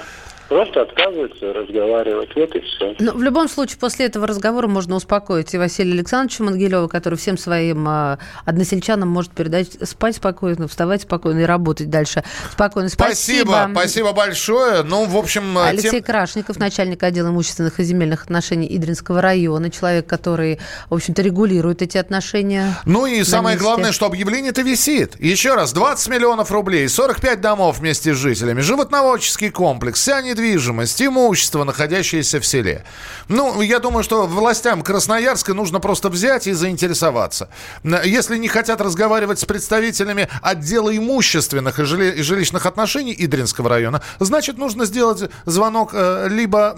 Просто 0.49 0.81
отказывается 0.81 1.53
разговаривать. 1.53 2.29
Вот 2.35 2.55
и 2.55 2.59
все. 2.59 2.95
Но 2.99 3.13
в 3.13 3.23
любом 3.23 3.47
случае, 3.47 3.77
после 3.79 4.05
этого 4.05 4.27
разговора 4.27 4.67
можно 4.67 4.95
успокоить 4.95 5.53
и 5.53 5.57
Василия 5.57 5.93
Александровича 5.93 6.43
Мангелева, 6.43 6.87
который 6.87 7.17
всем 7.17 7.37
своим 7.37 7.87
а, 7.87 8.19
односельчанам 8.45 9.09
может 9.09 9.31
передать 9.31 9.77
спать 9.87 10.17
спокойно, 10.17 10.67
вставать 10.67 11.03
спокойно 11.03 11.39
и 11.39 11.43
работать 11.43 11.89
дальше 11.89 12.23
спокойно. 12.51 12.89
Спасибо, 12.89 13.51
Спасибо, 13.51 13.69
спасибо 13.71 14.13
большое. 14.13 14.83
Ну, 14.83 15.05
в 15.05 15.17
общем, 15.17 15.57
э, 15.57 15.69
Алексей 15.69 15.91
тем- 15.91 16.03
Крашников, 16.03 16.59
начальник 16.59 17.01
отдела 17.03 17.29
имущественных 17.29 17.79
и 17.79 17.83
земельных 17.83 18.23
отношений 18.23 18.67
Идринского 18.75 19.21
района, 19.21 19.69
человек, 19.71 20.05
который, 20.07 20.59
в 20.89 20.93
общем-то, 20.93 21.21
регулирует 21.21 21.81
эти 21.81 21.97
отношения. 21.97 22.75
Ну 22.85 23.05
и 23.05 23.23
самое 23.23 23.55
месте. 23.55 23.63
главное, 23.65 23.91
что 23.91 24.05
объявление-то 24.05 24.61
висит. 24.61 25.19
Еще 25.19 25.55
раз, 25.55 25.73
20 25.73 26.09
миллионов 26.09 26.51
рублей, 26.51 26.87
45 26.87 27.41
домов 27.41 27.79
вместе 27.79 28.13
с 28.13 28.17
жителями, 28.17 28.61
животноводческий 28.61 29.49
комплекс, 29.49 29.99
вся 29.99 30.21
недвижимость, 30.33 31.01
имущество, 31.01 31.63
находящееся 31.63 32.39
в 32.39 32.45
селе. 32.45 32.83
Ну, 33.27 33.61
я 33.61 33.79
думаю, 33.79 34.03
что 34.03 34.25
властям 34.25 34.81
Красноярска 34.81 35.53
нужно 35.53 35.79
просто 35.79 36.09
взять 36.09 36.47
и 36.47 36.53
заинтересоваться. 36.53 37.49
Если 37.83 38.37
не 38.37 38.47
хотят 38.47 38.81
разговаривать 38.81 39.39
с 39.39 39.45
представителями 39.45 40.27
отдела 40.41 40.95
имущественных 40.95 41.79
и, 41.79 41.83
и 41.83 42.21
жилищных 42.21 42.65
отношений 42.65 43.15
Идринского 43.17 43.69
района, 43.69 44.01
значит, 44.19 44.57
нужно 44.57 44.85
сделать 44.85 45.29
звонок 45.45 45.91
э, 45.93 46.27
либо 46.29 46.75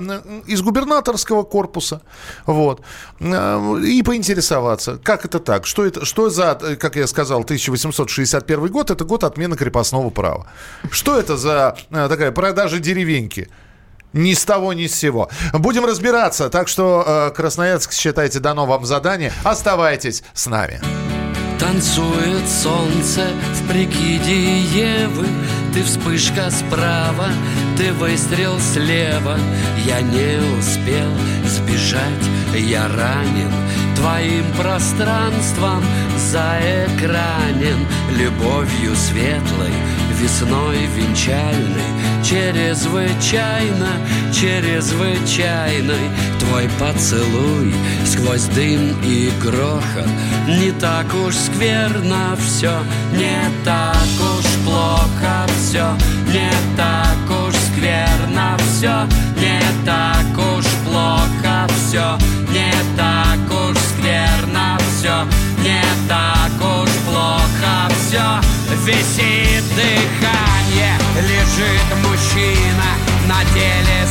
из 0.47 0.61
губернаторского 0.61 1.43
корпуса, 1.43 2.01
вот, 2.45 2.81
э, 3.19 3.79
и 3.85 4.03
поинтересоваться, 4.03 4.99
как 5.03 5.25
это 5.25 5.39
так, 5.39 5.65
что 5.65 5.85
это, 5.85 6.05
что 6.05 6.29
за, 6.29 6.55
как 6.79 6.95
я 6.95 7.07
сказал, 7.07 7.41
1861 7.41 8.67
год, 8.67 8.91
это 8.91 9.05
год 9.05 9.23
отмены 9.23 9.55
крепостного 9.55 10.09
права. 10.09 10.47
Что 10.91 11.17
это 11.17 11.37
за 11.37 11.77
э, 11.89 12.07
такая 12.09 12.31
продажа 12.31 12.79
деревеньки? 12.79 13.44
Ни 14.15 14.33
с 14.33 14.45
того, 14.45 14.71
ни 14.71 14.87
с 14.87 14.95
сего. 14.95 15.29
Будем 15.53 15.85
разбираться. 15.85 16.49
Так 16.49 16.69
что, 16.69 17.03
э, 17.05 17.35
Красноярск, 17.35 17.91
считайте, 17.91 18.39
дано 18.39 18.65
вам 18.65 18.85
задание. 18.85 19.33
Оставайтесь 19.43 20.23
с 20.33 20.47
нами. 20.47 20.79
Танцует 21.59 22.47
солнце 22.49 23.27
в 23.53 23.67
прикиде 23.69 24.59
Евы 24.59 25.25
Ты 25.73 25.83
вспышка 25.83 26.49
справа, 26.49 27.29
ты 27.77 27.93
выстрел 27.93 28.59
слева 28.59 29.37
Я 29.85 30.01
не 30.01 30.37
успел 30.59 31.09
сбежать, 31.45 32.03
я 32.53 32.87
ранен 32.89 33.51
Твоим 33.95 34.45
пространством 34.57 35.81
заэкранен 36.17 37.87
Любовью 38.17 38.95
светлой, 38.95 39.73
весной 40.19 40.85
венчальной 40.95 41.95
Чрезвычайно, 42.23 43.91
чрезвычайной. 44.33 46.09
Твой 46.39 46.67
поцелуй 46.79 47.73
сквозь 48.03 48.45
дым 48.45 48.95
и 49.03 49.31
грохот. 49.39 50.07
Не 50.47 50.71
так 50.71 51.05
уж 51.13 51.35
скверно 51.35 52.35
все, 52.39 52.79
не 53.11 53.37
так 53.63 53.95
уж 54.19 54.45
плохо 54.65 55.45
все 55.55 55.85
Не 56.31 56.51
так 56.75 57.47
уж 57.47 57.53
скверно 57.55 58.57
все, 58.57 59.07
не 59.39 59.59
так 59.85 60.37
уж 60.37 60.65
плохо 60.83 61.67
все 61.77 62.17
Не 62.51 62.71
так 62.97 63.24
Висит 68.85 69.63
дыхание, 69.75 70.95
лежит 71.15 72.07
мужчина 72.07 72.85
на 73.27 73.43
теле 73.51 74.05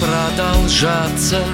продолжаться. 0.00 1.44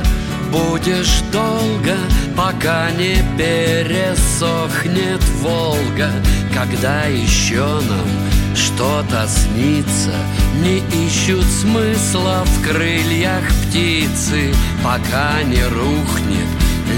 Будешь 0.52 1.20
долго, 1.32 1.96
пока 2.36 2.90
не 2.92 3.16
пересохнет 3.36 5.22
Волга, 5.40 6.10
когда 6.54 7.04
еще 7.04 7.64
нам 7.64 8.08
что-то 8.54 9.26
снится, 9.28 10.14
не 10.62 10.78
ищут 11.06 11.44
смысла 11.44 12.44
в 12.44 12.66
крыльях 12.66 13.42
птицы, 13.66 14.54
пока 14.82 15.42
не 15.42 15.62
рухнет 15.64 16.48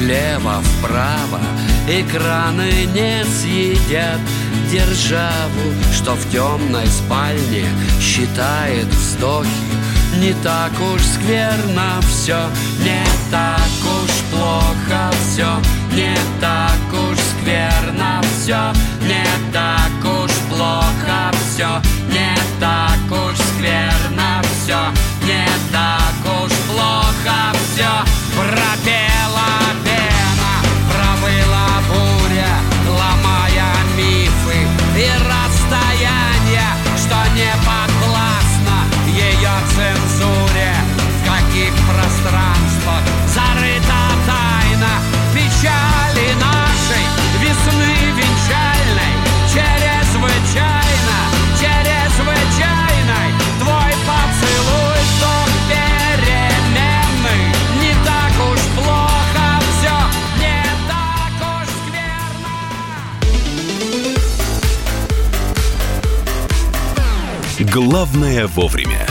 лево-вправо, 0.07 1.41
экраны 1.89 2.71
не 2.95 3.25
съедят 3.25 4.21
державу, 4.71 5.73
что 5.93 6.15
в 6.15 6.31
темной 6.31 6.87
спальне 6.87 7.65
считает 8.01 8.87
вздохи. 8.87 9.49
Не 10.19 10.35
так 10.43 10.73
уж 10.81 11.01
скверно 11.01 12.01
все, 12.01 12.51
не 12.83 13.05
так 13.31 13.71
уж 14.03 14.11
плохо 14.33 15.11
все, 15.21 15.47
не 15.95 16.13
так 16.41 16.93
уж 16.93 17.19
скверно 17.19 18.21
все, 18.23 18.73
не 19.03 19.25
так 19.53 19.93
уж 20.03 20.33
плохо 20.51 21.31
все, 21.33 21.81
не 22.13 22.35
так 22.59 23.13
уж 23.13 23.39
скверно 23.39 24.43
все, 24.43 24.81
не 25.23 25.47
так 25.71 26.43
уж 26.43 26.53
плохо 26.67 27.53
все. 27.55 27.91
Пропела 28.35 29.08
Главное 67.81 68.49
вовремя. 68.49 69.07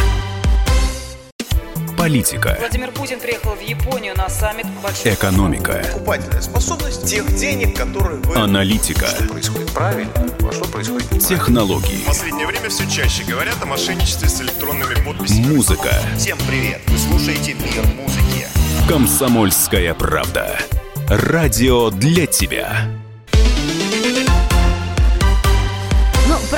Политика, 1.97 2.57
Владимир 2.59 2.91
Путин 2.91 3.17
приехал 3.17 3.51
в 3.51 3.61
Японию 3.61 4.13
на 4.17 4.27
саммит 4.27 4.65
большой 4.83 5.13
экономика, 5.13 5.81
Покупательная 5.93 6.41
способность 6.41 7.05
тех 7.05 7.33
денег, 7.33 7.77
которые 7.77 8.19
вы... 8.19 8.35
аналитика, 8.35 9.07
Что 9.07 9.23
происходит 9.23 9.71
правильно, 9.71 10.11
а 10.17 10.51
что 10.51 10.65
происходит 10.65 11.05
неправильно. 11.13 11.29
технологии, 11.29 11.95
В 12.03 12.07
последнее 12.07 12.45
время 12.45 12.67
все 12.67 12.85
чаще 12.89 13.23
говорят 13.23 13.55
о 13.61 13.67
мошенничестве 13.67 14.27
с 14.27 14.41
электронными 14.41 14.95
подписями. 14.95 15.47
музыка. 15.55 15.93
Всем 16.17 16.37
привет! 16.49 16.81
Вы 16.87 16.97
слушаете 16.97 17.53
«Мир 17.53 17.85
музыки». 17.95 18.47
Комсомольская 18.89 19.93
правда. 19.93 20.59
Радио 21.07 21.89
для 21.89 22.25
тебя. 22.27 22.89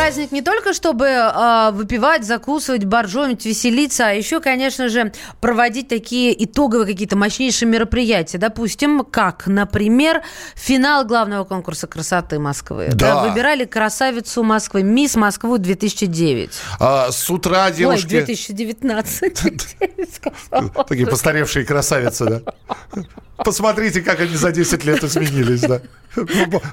Праздник 0.10 0.32
не 0.32 0.42
только 0.42 0.74
чтобы 0.74 1.06
э, 1.06 1.72
выпивать, 1.72 2.26
закусывать, 2.26 2.84
боржомить, 2.84 3.46
веселиться, 3.46 4.08
а 4.08 4.12
еще, 4.12 4.40
конечно 4.40 4.90
же, 4.90 5.14
проводить 5.40 5.88
такие 5.88 6.44
итоговые 6.44 6.88
какие-то 6.88 7.16
мощнейшие 7.16 7.70
мероприятия. 7.70 8.40
Допустим, 8.40 9.06
как, 9.06 9.46
например, 9.46 10.24
финал 10.56 11.06
главного 11.06 11.44
конкурса 11.44 11.86
красоты 11.86 12.40
Москвы. 12.40 12.90
Да. 12.94 13.24
выбирали 13.24 13.66
красавицу 13.66 14.42
Москвы, 14.42 14.82
мисс 14.82 15.16
Москву 15.16 15.60
2009. 15.60 16.50
А, 16.80 17.12
с 17.12 17.30
утра 17.30 17.70
девушки... 17.70 18.16
Ой, 18.16 18.22
2019. 18.26 19.34
Такие 20.88 21.06
постаревшие 21.06 21.66
красавицы, 21.66 22.26
да? 22.26 23.04
Посмотрите, 23.38 24.02
как 24.02 24.20
они 24.20 24.36
за 24.36 24.52
10 24.52 24.84
лет 24.86 25.04
изменились, 25.04 25.62
да? 25.62 25.82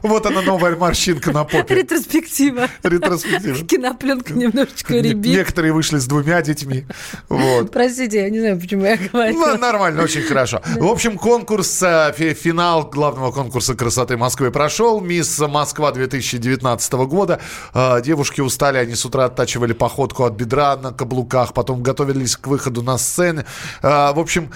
Вот 0.03 0.27
она 0.27 0.43
новая 0.43 0.77
морщинка 0.77 1.33
на 1.33 1.45
попе. 1.45 1.75
Ретроспектива. 1.75 2.69
Ретроспектива. 2.83 3.59
Кинопленка 3.59 4.33
немножечко 4.35 4.95
ребит. 4.95 5.35
Некоторые 5.37 5.73
вышли 5.73 5.99
с 5.99 6.07
двумя 6.07 6.41
детьми. 6.43 6.87
Вот. 7.29 7.71
Простите, 7.71 8.23
я 8.23 8.31
не 8.31 8.41
знаю, 8.41 8.59
почему 8.61 8.85
я 8.85 8.97
говорю. 8.97 9.35
Ну, 9.39 9.59
нормально, 9.59 10.03
очень 10.03 10.23
хорошо. 10.23 10.61
В 10.77 10.87
общем, 10.87 11.19
конкурс, 11.19 11.83
э, 11.83 12.13
фи- 12.17 12.35
финал 12.35 12.85
главного 12.89 13.31
конкурса 13.33 13.75
красоты 13.75 14.17
Москвы 14.17 14.51
прошел. 14.51 15.01
Мисс 15.01 15.39
Москва 15.39 15.93
2019 15.93 16.93
года. 17.07 17.41
Э, 17.75 18.01
Девушки 18.03 18.41
устали, 18.41 18.79
они 18.79 18.95
с 18.95 19.05
утра 19.05 19.27
оттачивали 19.27 19.73
походку 19.73 20.25
от 20.25 20.35
бедра 20.35 20.77
на 20.77 20.93
каблуках, 20.93 21.53
потом 21.53 21.83
готовились 21.83 22.37
к 22.37 22.47
выходу 22.47 22.83
на 22.83 22.99
сцены. 22.99 23.45
Э, 23.83 24.13
В 24.13 24.19
общем, 24.19 24.51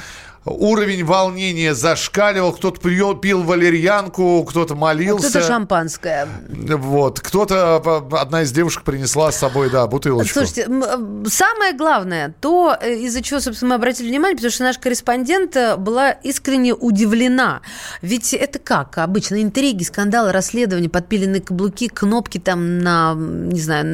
Уровень 0.47 1.05
волнения 1.05 1.75
зашкаливал, 1.75 2.53
кто-то 2.55 2.81
пьё- 2.81 3.15
пил 3.15 3.43
валерьянку, 3.43 4.43
кто-то 4.45 4.75
молился. 4.75 5.29
Кто-то 5.29 5.47
шампанское. 5.47 6.27
Вот, 6.49 7.21
кто-то, 7.21 7.77
одна 8.13 8.43
из 8.43 8.51
девушек 8.51 8.83
принесла 8.83 9.33
с 9.33 9.37
собой, 9.37 9.69
да, 9.69 9.87
бутылочку. 9.87 10.33
Слушайте, 10.41 10.67
э, 10.67 11.25
самое 11.29 11.75
главное, 11.75 12.35
то, 12.41 12.75
э, 12.81 12.95
из-за 13.01 13.21
чего, 13.23 13.41
собственно, 13.41 13.71
мы 13.71 13.75
обратили 13.75 14.09
внимание, 14.09 14.35
потому 14.37 14.51
что 14.51 14.65
наш 14.65 14.79
корреспондент 14.79 15.57
э, 15.57 15.77
была 15.77 16.11
искренне 16.11 16.73
удивлена. 16.73 17.61
Ведь 18.01 18.33
это 18.33 18.59
как? 18.59 18.97
Обычно 18.97 19.43
интриги, 19.43 19.83
скандалы, 19.83 20.33
расследования, 20.33 20.89
подпиленные 20.89 21.43
каблуки, 21.43 21.89
кнопки 21.89 22.39
там 22.39 22.79
на, 22.79 23.15
не 23.15 23.61
знаю, 23.61 23.85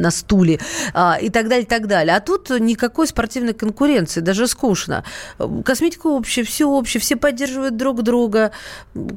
на 0.00 0.10
стуле 0.10 0.60
а, 0.94 1.18
и 1.20 1.28
так 1.28 1.48
далее, 1.48 1.64
и 1.64 1.68
так 1.68 1.86
далее. 1.88 2.16
А 2.16 2.20
тут 2.20 2.48
никакой 2.48 3.06
спортивной 3.06 3.52
конкуренции, 3.52 4.20
даже 4.20 4.46
скучно. 4.48 5.04
Косметика 5.74 6.06
общая, 6.06 6.44
все 6.44 6.68
общее, 6.68 7.00
все 7.00 7.16
поддерживают 7.16 7.76
друг 7.76 8.04
друга. 8.04 8.52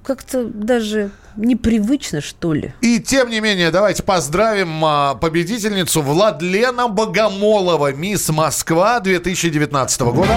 Как-то 0.04 0.44
даже 0.44 1.12
непривычно, 1.36 2.20
что 2.20 2.52
ли. 2.52 2.74
И 2.82 3.00
тем 3.00 3.30
не 3.30 3.42
менее, 3.42 3.70
давайте 3.70 4.02
поздравим 4.02 4.84
а, 4.84 5.14
победительницу 5.14 6.02
Владлена 6.02 6.88
Богомолова, 6.88 7.94
мисс 7.94 8.30
Москва 8.30 9.00
2019 9.00 10.02
года. 10.02 10.36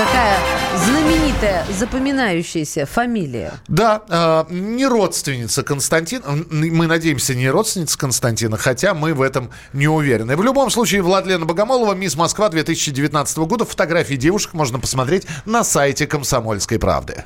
Какая 0.00 0.38
знаменитая, 0.78 1.66
запоминающаяся 1.78 2.86
фамилия. 2.86 3.52
Да, 3.68 4.02
а, 4.08 4.46
не 4.48 4.86
родственница 4.86 5.62
Константина. 5.62 6.24
Мы 6.48 6.86
надеемся, 6.86 7.34
не 7.34 7.50
родственница 7.50 7.98
Константина, 7.98 8.56
хотя 8.56 8.94
мы 8.94 9.12
в 9.12 9.20
этом 9.20 9.50
не 9.74 9.88
уверены. 9.88 10.38
В 10.38 10.42
любом 10.42 10.70
случае, 10.70 11.02
Владлена 11.02 11.44
Богомолова, 11.44 11.92
мисс 11.92 12.16
Москва 12.16 12.48
2019 12.48 13.36
года. 13.44 13.66
Фотографии 13.66 14.14
девушек 14.14 14.54
можно 14.54 14.78
посмотреть 14.78 15.26
на 15.44 15.64
сайте 15.64 16.06
Комсомольской 16.06 16.78
правды. 16.78 17.22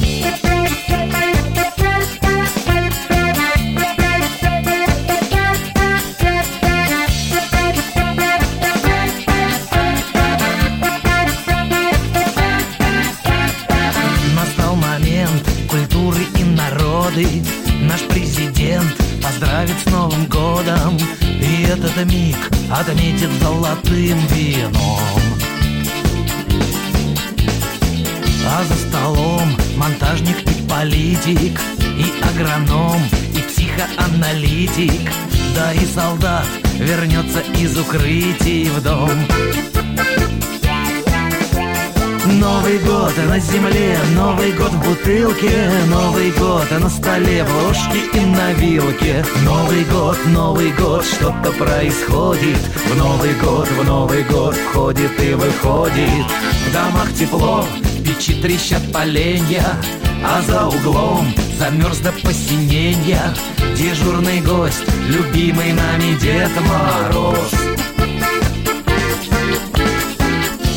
И 22.05 22.07
этот 22.07 22.12
миг 22.12 22.37
отметит 22.71 23.31
золотым 23.40 24.19
вином. 24.29 25.01
А 28.47 28.64
за 28.64 28.75
столом 28.75 29.49
монтажник 29.77 30.43
и 30.43 30.69
политик 30.69 31.61
И 31.99 32.12
агроном, 32.23 33.01
и 33.35 33.40
психоаналитик. 33.40 35.11
Да 35.55 35.73
и 35.73 35.87
солдат 35.87 36.47
вернется 36.79 37.40
из 37.59 37.79
укрытий 37.79 38.69
в 38.71 38.83
дом 38.83 39.11
Новый 42.27 42.79
год 42.79 43.13
на 43.29 43.39
земле, 43.39 43.99
Новый 44.17 44.53
год 44.53 44.73
в 44.73 44.89
бутылке, 44.89 45.71
Новый 45.89 46.31
год 46.33 46.65
на 46.71 46.89
столе, 46.89 47.45
в 47.45 47.65
ложке 47.67 47.99
и 48.15 48.21
на 48.21 48.53
вилке. 48.55 49.23
Новый 49.45 49.85
год, 49.85 50.17
Новый 50.27 50.73
год, 50.73 51.05
что-то 51.05 51.53
происходит. 51.53 52.57
В 52.57 52.97
Новый 52.97 53.35
год, 53.35 53.69
в 53.69 53.85
Новый 53.85 54.23
год 54.25 54.55
входит 54.55 55.21
и 55.21 55.35
выходит. 55.35 56.27
В 56.67 56.73
домах 56.73 57.13
тепло, 57.13 57.67
печи 58.03 58.41
трещат 58.41 58.91
поленья, 58.91 59.77
а 60.25 60.41
за 60.41 60.67
углом 60.67 61.27
замерз 61.59 61.99
до 61.99 62.13
посинения. 62.13 63.35
Дежурный 63.77 64.41
гость, 64.41 64.85
любимый 65.09 65.75
нами 65.75 66.19
Дед 66.19 66.51
Мороз. 66.63 67.51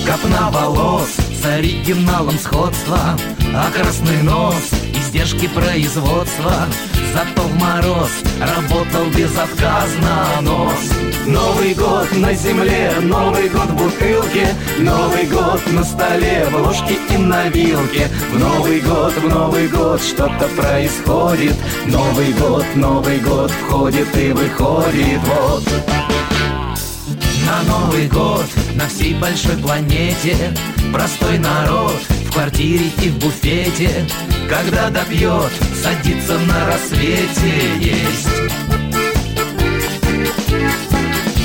Копна 0.06 0.50
волос 0.50 1.27
оригиналом 1.56 2.38
сходства 2.38 3.18
А 3.56 3.72
красный 3.72 4.22
нос 4.24 4.72
издержки 5.08 5.48
производства. 5.48 6.68
Зато 7.14 7.48
в 7.48 7.56
мороз 7.56 8.12
работал 8.40 9.06
безотказно 9.16 10.42
нос. 10.42 10.92
Новый 11.26 11.74
год 11.74 12.08
на 12.14 12.34
земле, 12.34 12.94
Новый 13.02 13.50
год 13.50 13.68
в 13.68 13.76
бутылке 13.76 14.48
Новый 14.80 15.26
год 15.26 15.62
на 15.68 15.84
столе, 15.84 16.48
в 16.52 16.56
ложке 16.56 16.96
и 17.10 17.18
на 17.18 17.48
вилке. 17.50 18.08
В 18.32 18.40
Новый 18.40 18.80
год, 18.82 19.14
в 19.14 19.28
Новый 19.28 19.68
год 19.68 20.02
что-то 20.02 20.48
происходит. 20.56 21.56
Новый 21.86 22.34
год, 22.34 22.66
Новый 22.76 23.20
год 23.20 23.52
входит 23.52 24.16
и 24.16 24.32
выходит. 24.32 25.20
Вот 25.26 25.64
на 27.48 27.64
Новый 27.64 28.08
год. 28.08 28.46
На 28.76 28.88
всей 28.88 29.14
большой 29.16 29.58
планете 29.58 30.36
Простой 30.94 31.40
народ. 31.40 32.00
В 32.26 32.32
квартире 32.34 32.88
и 33.02 33.10
в 33.10 33.18
буфете 33.20 34.06
Когда 34.50 34.90
допьет, 34.90 35.52
садится 35.82 36.38
на 36.40 36.68
рассвете. 36.68 37.78
Есть. 37.80 38.28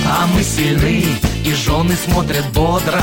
А 0.07 0.27
мы 0.35 0.43
сильны, 0.43 1.05
и 1.45 1.53
жены 1.55 1.95
смотрят 1.97 2.47
бодро. 2.53 3.03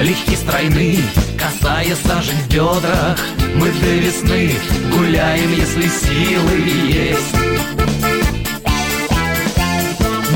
Легки 0.00 0.36
стройны, 0.36 0.98
касая 1.38 1.96
сажень 2.06 2.38
в 2.42 2.48
бедрах. 2.48 3.18
Мы 3.54 3.70
до 3.70 3.94
весны 3.96 4.52
гуляем, 4.92 5.50
если 5.52 5.88
силы 5.88 6.58
есть 6.88 7.42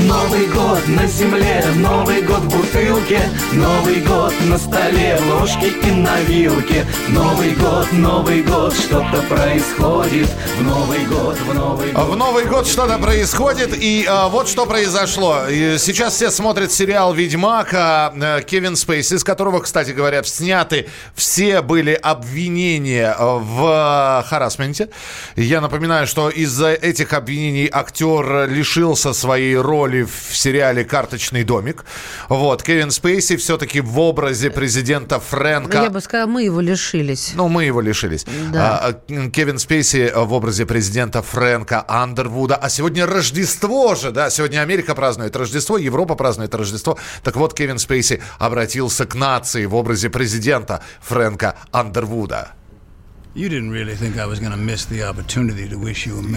Новый 0.07 0.47
год 0.47 0.87
на 0.87 1.05
земле, 1.05 1.61
Новый 1.75 2.21
год 2.21 2.39
в 2.39 2.57
бутылке, 2.57 3.19
Новый 3.51 3.99
год 3.99 4.33
на 4.45 4.57
столе, 4.57 5.17
в 5.19 5.45
и 5.45 5.91
на 5.91 6.21
вилке. 6.21 6.85
Новый 7.09 7.51
год, 7.55 7.91
Новый 7.91 8.41
год, 8.41 8.73
что-то 8.73 9.21
происходит. 9.23 10.29
В 10.57 10.63
Новый 10.63 11.05
год, 11.07 11.37
в 11.37 11.53
Новый 11.53 11.91
год. 11.91 12.07
В 12.07 12.15
Новый 12.15 12.45
год 12.45 12.67
что-то 12.67 12.97
происходит, 12.99 13.75
и 13.77 14.05
а, 14.07 14.29
вот 14.29 14.47
что 14.47 14.65
произошло. 14.65 15.41
Сейчас 15.49 16.13
все 16.15 16.31
смотрят 16.31 16.71
сериал 16.71 17.13
«Ведьмак», 17.13 17.73
а, 17.73 18.13
э, 18.15 18.41
Кевин 18.43 18.77
Спейси, 18.77 19.15
из 19.15 19.25
которого, 19.25 19.59
кстати 19.59 19.91
говоря, 19.91 20.23
сняты 20.23 20.87
все 21.15 21.61
были 21.61 21.91
обвинения 21.91 23.13
в 23.19 24.23
э, 24.23 24.29
харасменте. 24.29 24.87
Я 25.35 25.59
напоминаю, 25.59 26.07
что 26.07 26.29
из-за 26.29 26.69
этих 26.69 27.11
обвинений 27.11 27.69
актер 27.71 28.47
лишился 28.49 29.11
своей 29.11 29.57
роли 29.57 29.96
в 30.03 30.35
сериале 30.35 30.83
«Карточный 30.83 31.43
домик». 31.43 31.85
Вот, 32.29 32.63
Кевин 32.63 32.91
Спейси 32.91 33.37
все-таки 33.37 33.81
в 33.81 33.99
образе 33.99 34.49
президента 34.49 35.19
Фрэнка... 35.19 35.83
Я 35.83 35.89
бы 35.89 36.01
сказала, 36.01 36.27
мы 36.27 36.43
его 36.43 36.61
лишились. 36.61 37.33
Ну, 37.35 37.47
мы 37.47 37.65
его 37.65 37.81
лишились. 37.81 38.25
Да. 38.51 38.77
А, 38.77 38.89
а, 38.89 39.29
Кевин 39.29 39.59
Спейси 39.59 40.11
в 40.15 40.33
образе 40.33 40.65
президента 40.65 41.21
Фрэнка 41.21 41.83
Андервуда. 41.87 42.55
А 42.55 42.69
сегодня 42.69 43.05
Рождество 43.05 43.95
же, 43.95 44.11
да? 44.11 44.29
Сегодня 44.29 44.61
Америка 44.61 44.95
празднует 44.95 45.35
Рождество, 45.35 45.77
Европа 45.77 46.15
празднует 46.15 46.53
Рождество. 46.55 46.97
Так 47.23 47.35
вот, 47.35 47.53
Кевин 47.53 47.77
Спейси 47.77 48.21
обратился 48.39 49.05
к 49.05 49.15
нации 49.15 49.65
в 49.65 49.75
образе 49.75 50.09
президента 50.09 50.83
Фрэнка 51.01 51.55
Андервуда. 51.71 52.56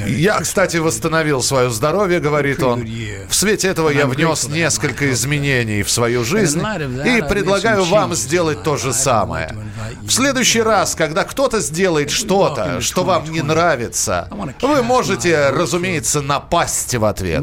Я, 0.06 0.38
кстати, 0.40 0.76
восстановил 0.76 1.42
свое 1.42 1.70
здоровье, 1.70 2.20
говорит 2.20 2.62
он. 2.62 2.86
В 3.28 3.34
свете 3.34 3.68
этого 3.68 3.88
я 3.88 4.06
внес 4.06 4.48
несколько 4.48 5.10
изменений 5.12 5.82
в 5.82 5.90
свою 5.90 6.24
жизнь 6.24 6.60
и 6.60 7.22
предлагаю 7.26 7.84
вам 7.84 8.14
сделать 8.14 8.62
то 8.62 8.76
же 8.76 8.92
самое. 8.92 9.56
В 10.02 10.10
следующий 10.10 10.60
раз, 10.60 10.94
когда 10.94 11.24
кто-то 11.24 11.60
сделает 11.60 12.10
что-то, 12.10 12.82
что 12.82 13.02
вам 13.02 13.30
не 13.30 13.40
нравится, 13.40 14.28
вы 14.60 14.82
можете, 14.82 15.48
разумеется, 15.50 16.20
напасть 16.20 16.94
в 16.94 17.04
ответ, 17.06 17.42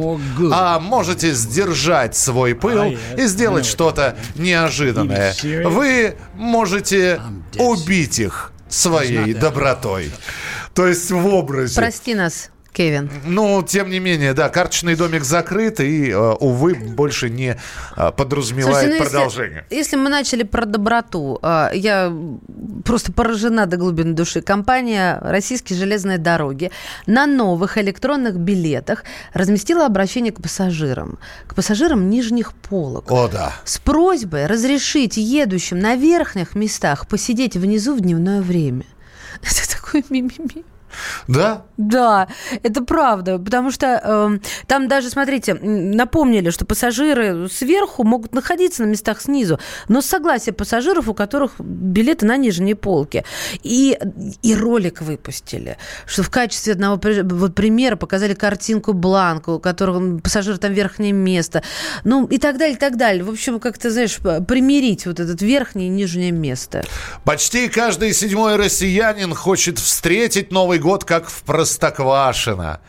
а 0.52 0.80
можете 0.80 1.34
сдержать 1.34 2.16
свой 2.16 2.54
пыл 2.54 2.96
и 3.18 3.26
сделать 3.26 3.66
что-то 3.66 4.18
неожиданное. 4.36 5.34
Вы 5.66 6.16
можете 6.36 7.20
убить 7.58 8.20
их 8.20 8.52
своей 8.70 9.34
добротой. 9.34 10.12
То 10.74 10.88
есть 10.88 11.10
в 11.12 11.26
образе. 11.28 11.76
Прости 11.76 12.14
нас, 12.14 12.50
Кевин. 12.78 13.10
Ну, 13.26 13.64
тем 13.64 13.90
не 13.90 13.98
менее, 14.00 14.36
да, 14.36 14.50
карточный 14.50 14.96
домик 14.96 15.24
закрыт 15.24 15.80
и, 15.80 16.12
э, 16.12 16.34
увы, 16.40 16.76
больше 16.76 17.28
не 17.28 17.58
э, 17.96 18.12
подразумевает 18.12 18.78
Слушайте, 18.78 19.04
ну, 19.04 19.10
продолжение. 19.10 19.66
Если, 19.72 19.76
если 19.76 19.96
мы 19.96 20.10
начали 20.10 20.44
про 20.44 20.66
доброту, 20.66 21.40
э, 21.42 21.70
я 21.74 22.14
просто 22.86 23.12
поражена 23.12 23.66
до 23.66 23.78
глубины 23.78 24.14
души. 24.14 24.42
Компания 24.42 25.18
«Российские 25.24 25.80
железные 25.80 26.20
дороги» 26.20 26.70
на 27.08 27.26
новых 27.26 27.80
электронных 27.80 28.36
билетах 28.38 29.06
разместила 29.34 29.88
обращение 29.88 30.32
к 30.32 30.40
пассажирам. 30.40 31.18
К 31.48 31.56
пассажирам 31.56 32.12
нижних 32.12 32.54
полок. 32.54 33.12
О, 33.12 33.28
да. 33.28 33.56
С 33.64 33.80
просьбой 33.80 34.46
разрешить 34.46 35.18
едущим 35.18 35.80
на 35.80 35.96
верхних 35.96 36.54
местах 36.54 37.08
посидеть 37.08 37.56
внизу 37.56 37.96
в 37.96 38.02
дневное 38.02 38.44
время. 38.44 38.86
Это 39.42 39.68
такой 39.68 40.06
мимими. 40.12 40.77
Да? 41.28 41.64
Да, 41.78 42.28
это 42.64 42.84
правда, 42.84 43.38
потому 43.38 43.72
что 43.72 44.02
э, 44.04 44.40
там 44.66 44.88
даже, 44.88 45.10
смотрите, 45.10 45.54
напомнили, 45.54 46.50
что 46.50 46.66
пассажиры 46.66 47.48
сверху 47.50 48.04
могут 48.04 48.34
находиться 48.34 48.84
на 48.84 48.88
местах 48.88 49.22
снизу, 49.22 49.60
но 49.88 50.02
с 50.02 50.08
согласия 50.08 50.52
пассажиров, 50.52 51.08
у 51.08 51.14
которых 51.14 51.60
билеты 51.60 52.26
на 52.26 52.38
нижней 52.38 52.74
полке. 52.74 53.26
И, 53.62 53.98
и 54.42 54.56
ролик 54.56 55.02
выпустили, 55.02 55.78
что 56.08 56.24
в 56.24 56.32
качестве 56.32 56.74
одного 56.74 57.00
вот 57.24 57.54
примера 57.54 57.96
показали 57.96 58.34
картинку 58.34 58.94
бланку, 58.94 59.54
у 59.54 59.60
которого 59.60 60.20
пассажир 60.20 60.58
там 60.58 60.74
верхнее 60.74 61.12
место, 61.12 61.62
ну 62.04 62.26
и 62.26 62.40
так 62.40 62.58
далее, 62.58 62.76
и 62.76 62.80
так 62.80 62.98
далее. 62.98 63.24
В 63.24 63.30
общем, 63.30 63.60
как-то, 63.60 63.92
знаешь, 63.92 64.18
примирить 64.18 65.06
вот 65.06 65.20
этот 65.20 65.42
верхнее 65.44 65.88
и 65.88 65.92
нижнее 65.92 66.32
место. 66.32 66.84
Почти 67.24 67.70
каждый 67.70 68.14
седьмой 68.14 68.56
россиянин 68.56 69.36
хочет 69.36 69.78
встретить 69.78 70.52
Новый 70.52 70.80
год 70.80 70.87
как 71.04 71.28
в 71.30 71.44
Простоквашино. 71.44 72.80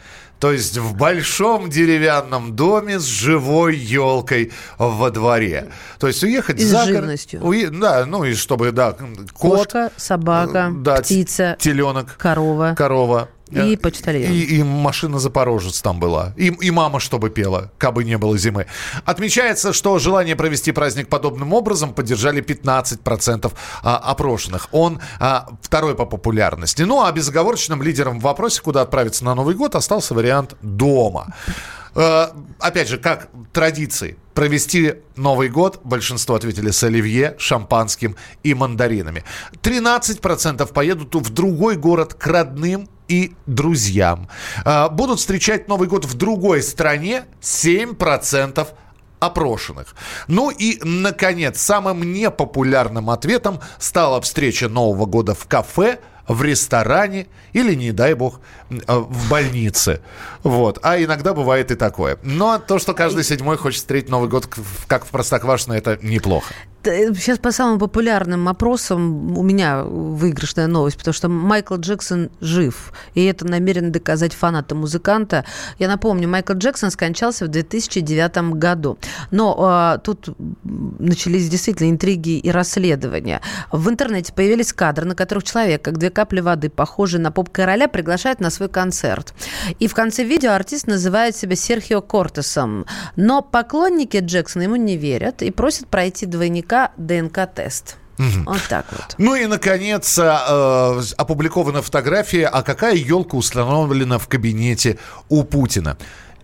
То 0.40 0.52
есть 0.52 0.78
в 0.78 0.94
большом 0.94 1.68
деревянном 1.68 2.54
доме 2.54 3.00
с 3.00 3.04
живой 3.04 3.76
елкой 3.76 4.52
во 4.78 5.10
дворе. 5.10 5.72
То 5.98 6.06
есть 6.06 6.22
уехать 6.22 6.60
И 6.60 6.64
с 6.64 6.68
за 6.68 6.76
город- 6.84 6.88
живностью. 6.90 7.40
уе- 7.40 7.70
Да, 7.76 8.06
ну 8.06 8.22
и 8.22 8.34
чтобы, 8.34 8.70
да, 8.70 8.92
кот, 8.92 9.56
Кошка, 9.66 9.90
собака, 9.96 10.70
да, 10.72 11.00
птица, 11.00 11.56
теленок, 11.58 12.16
корова. 12.18 12.74
корова. 12.78 13.28
И 13.50 13.74
Э, 13.74 13.76
почтальон. 13.76 14.32
И, 14.32 14.40
и 14.40 14.62
машина 14.62 15.18
Запорожец 15.18 15.80
там 15.80 16.00
была. 16.00 16.34
И, 16.36 16.46
и 16.46 16.70
мама, 16.70 17.00
чтобы 17.00 17.30
пела, 17.30 17.70
кабы 17.78 18.04
не 18.04 18.18
было 18.18 18.36
зимы. 18.38 18.66
Отмечается, 19.04 19.72
что 19.72 19.98
желание 19.98 20.36
провести 20.36 20.72
праздник 20.72 21.08
подобным 21.08 21.52
образом 21.52 21.94
поддержали 21.94 22.42
15% 22.42 23.52
а, 23.82 23.96
опрошенных. 23.96 24.68
Он 24.72 25.00
а, 25.18 25.48
второй 25.62 25.94
по 25.94 26.06
популярности. 26.06 26.82
Ну, 26.82 27.02
а 27.02 27.12
безоговорочным 27.12 27.82
лидером 27.82 28.20
в 28.20 28.22
вопросе, 28.22 28.62
куда 28.62 28.82
отправиться 28.82 29.24
на 29.24 29.34
Новый 29.34 29.54
год, 29.54 29.74
остался 29.74 30.14
вариант 30.14 30.56
дома. 30.62 31.34
Э, 31.94 32.28
опять 32.60 32.88
же, 32.88 32.98
как 32.98 33.28
традиции. 33.52 34.16
Провести 34.34 34.94
Новый 35.16 35.48
год 35.48 35.80
большинство 35.82 36.36
ответили 36.36 36.70
с 36.70 36.82
оливье, 36.84 37.34
шампанским 37.38 38.14
и 38.44 38.54
мандаринами. 38.54 39.24
13% 39.62 40.72
поедут 40.72 41.14
в 41.14 41.30
другой 41.30 41.76
город 41.76 42.14
к 42.14 42.24
родным 42.26 42.88
и 43.08 43.34
друзьям. 43.46 44.28
А, 44.64 44.88
Будут 44.88 45.18
встречать 45.18 45.68
Новый 45.68 45.88
год 45.88 46.04
в 46.04 46.14
другой 46.14 46.62
стране 46.62 47.24
7% 47.40 48.68
опрошенных. 49.20 49.94
Ну 50.28 50.50
и, 50.50 50.78
наконец, 50.82 51.60
самым 51.60 52.12
непопулярным 52.12 53.10
ответом 53.10 53.60
стала 53.78 54.20
встреча 54.20 54.68
Нового 54.68 55.06
года 55.06 55.34
в 55.34 55.46
кафе, 55.46 55.98
в 56.28 56.42
ресторане 56.42 57.26
или, 57.54 57.74
не 57.74 57.90
дай 57.90 58.14
бог, 58.14 58.40
э, 58.70 58.76
в 58.86 59.30
больнице. 59.30 60.02
Вот. 60.42 60.78
А 60.82 61.02
иногда 61.02 61.32
бывает 61.32 61.70
и 61.70 61.74
такое. 61.74 62.18
Но 62.22 62.58
то, 62.58 62.78
что 62.78 62.94
каждый 62.94 63.24
седьмой 63.24 63.56
хочет 63.56 63.80
встретить 63.80 64.10
Новый 64.10 64.28
год 64.28 64.46
как 64.86 65.06
в 65.06 65.08
Простоквашино, 65.08 65.72
это 65.72 65.98
неплохо. 66.02 66.52
Сейчас 66.84 67.38
по 67.38 67.50
самым 67.50 67.80
популярным 67.80 68.48
опросам 68.48 69.36
у 69.36 69.42
меня 69.42 69.82
выигрышная 69.82 70.68
новость, 70.68 70.96
потому 70.96 71.12
что 71.12 71.28
Майкл 71.28 71.74
Джексон 71.74 72.30
жив, 72.40 72.92
и 73.14 73.24
это 73.24 73.44
намерен 73.44 73.90
доказать 73.90 74.32
фанаты 74.32 74.76
музыканта. 74.76 75.44
Я 75.80 75.88
напомню, 75.88 76.28
Майкл 76.28 76.52
Джексон 76.52 76.92
скончался 76.92 77.46
в 77.46 77.48
2009 77.48 78.54
году. 78.54 78.96
Но 79.32 79.56
а, 79.58 79.98
тут 79.98 80.28
начались 80.62 81.48
действительно 81.48 81.90
интриги 81.90 82.38
и 82.38 82.50
расследования. 82.50 83.40
В 83.72 83.88
интернете 83.90 84.32
появились 84.32 84.72
кадры, 84.72 85.04
на 85.04 85.16
которых 85.16 85.44
человек, 85.44 85.82
как 85.82 85.98
две 85.98 86.10
капли 86.10 86.40
воды, 86.40 86.70
похожий 86.70 87.18
на 87.18 87.32
поп-короля, 87.32 87.88
приглашает 87.88 88.38
на 88.38 88.50
свой 88.50 88.68
концерт. 88.68 89.34
И 89.80 89.88
в 89.88 89.94
конце 89.94 90.22
видео 90.22 90.52
артист 90.52 90.86
называет 90.86 91.34
себя 91.34 91.56
Серхио 91.56 92.02
Кортесом. 92.02 92.86
Но 93.16 93.42
поклонники 93.42 94.18
Джексона 94.18 94.62
ему 94.62 94.76
не 94.76 94.96
верят 94.96 95.42
и 95.42 95.50
просят 95.50 95.88
пройти 95.88 96.24
двойника 96.68 96.92
ДНК-тест. 96.96 97.96
Вот 98.18 98.60
так 98.68 98.84
вот. 98.90 99.14
Ну 99.18 99.36
и, 99.36 99.46
наконец, 99.46 100.18
а, 100.18 100.98
э, 100.98 101.02
опубликована 101.16 101.82
фотография, 101.82 102.46
а 102.46 102.62
какая 102.62 102.96
елка 102.96 103.36
установлена 103.36 104.18
в 104.18 104.26
кабинете 104.26 104.98
у 105.28 105.44
Путина. 105.44 105.96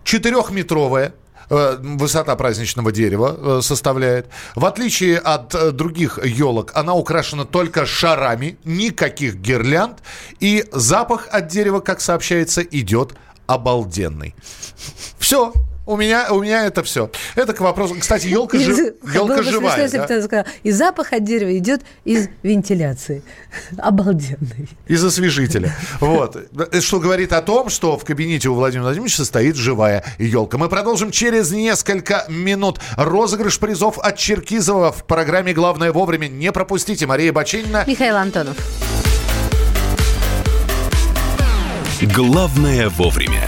Четырехметровая, 0.05 1.13
э, 1.49 1.77
Высота 1.81 2.37
праздничного 2.37 2.93
дерева 2.93 3.35
э, 3.37 3.61
составляет. 3.61 4.27
В 4.55 4.65
отличие 4.65 5.17
от 5.17 5.53
э, 5.53 5.71
других 5.71 6.17
елок, 6.23 6.71
она 6.75 6.93
украшена 6.93 7.43
только 7.43 7.85
шарами, 7.85 8.57
никаких 8.63 9.35
гирлянд. 9.35 9.99
И 10.39 10.63
запах 10.71 11.27
от 11.29 11.47
дерева, 11.47 11.81
как 11.81 11.99
сообщается, 11.99 12.61
идет 12.61 13.15
обалденный. 13.47 14.33
Все. 15.19 15.51
У 15.87 15.97
меня, 15.97 16.31
у 16.31 16.41
меня 16.41 16.65
это 16.65 16.81
все. 16.83 17.11
Это 17.35 17.53
к 17.53 17.61
вопросу. 17.61 17.95
Кстати, 17.99 18.25
елка, 18.27 18.57
жи- 18.57 18.95
Было 19.03 19.13
елка 19.13 19.35
бы 19.37 19.43
смешно, 19.43 19.51
живая. 19.61 19.81
если 19.83 19.97
бы 19.99 20.07
да? 20.07 20.21
сказал, 20.23 20.45
и 20.63 20.71
запах 20.71 21.13
от 21.13 21.23
дерева 21.23 21.55
идет 21.57 21.81
из 22.05 22.27
вентиляции. 22.41 23.21
Обалденный. 23.77 24.67
Из 24.87 25.03
освежителя. 25.03 25.75
Вот. 25.99 26.37
Что 26.79 26.99
говорит 26.99 27.33
о 27.33 27.41
том, 27.43 27.69
что 27.69 27.97
в 27.99 28.03
кабинете 28.03 28.49
у 28.49 28.55
Владимира 28.55 28.85
Владимировича 28.85 29.23
стоит 29.25 29.55
живая 29.55 30.03
елка. 30.17 30.57
Мы 30.57 30.69
продолжим 30.69 31.11
через 31.11 31.51
несколько 31.51 32.25
минут. 32.29 32.79
Розыгрыш 32.97 33.59
призов 33.59 33.99
от 33.99 34.17
Черкизова 34.17 34.91
в 34.91 35.03
программе 35.05 35.53
«Главное 35.53 35.91
вовремя». 35.91 36.27
Не 36.27 36.51
пропустите. 36.51 37.05
Мария 37.05 37.31
Баченина. 37.31 37.83
Михаил 37.85 38.15
Антонов. 38.15 38.57
Главное 42.01 42.89
вовремя. 42.89 43.47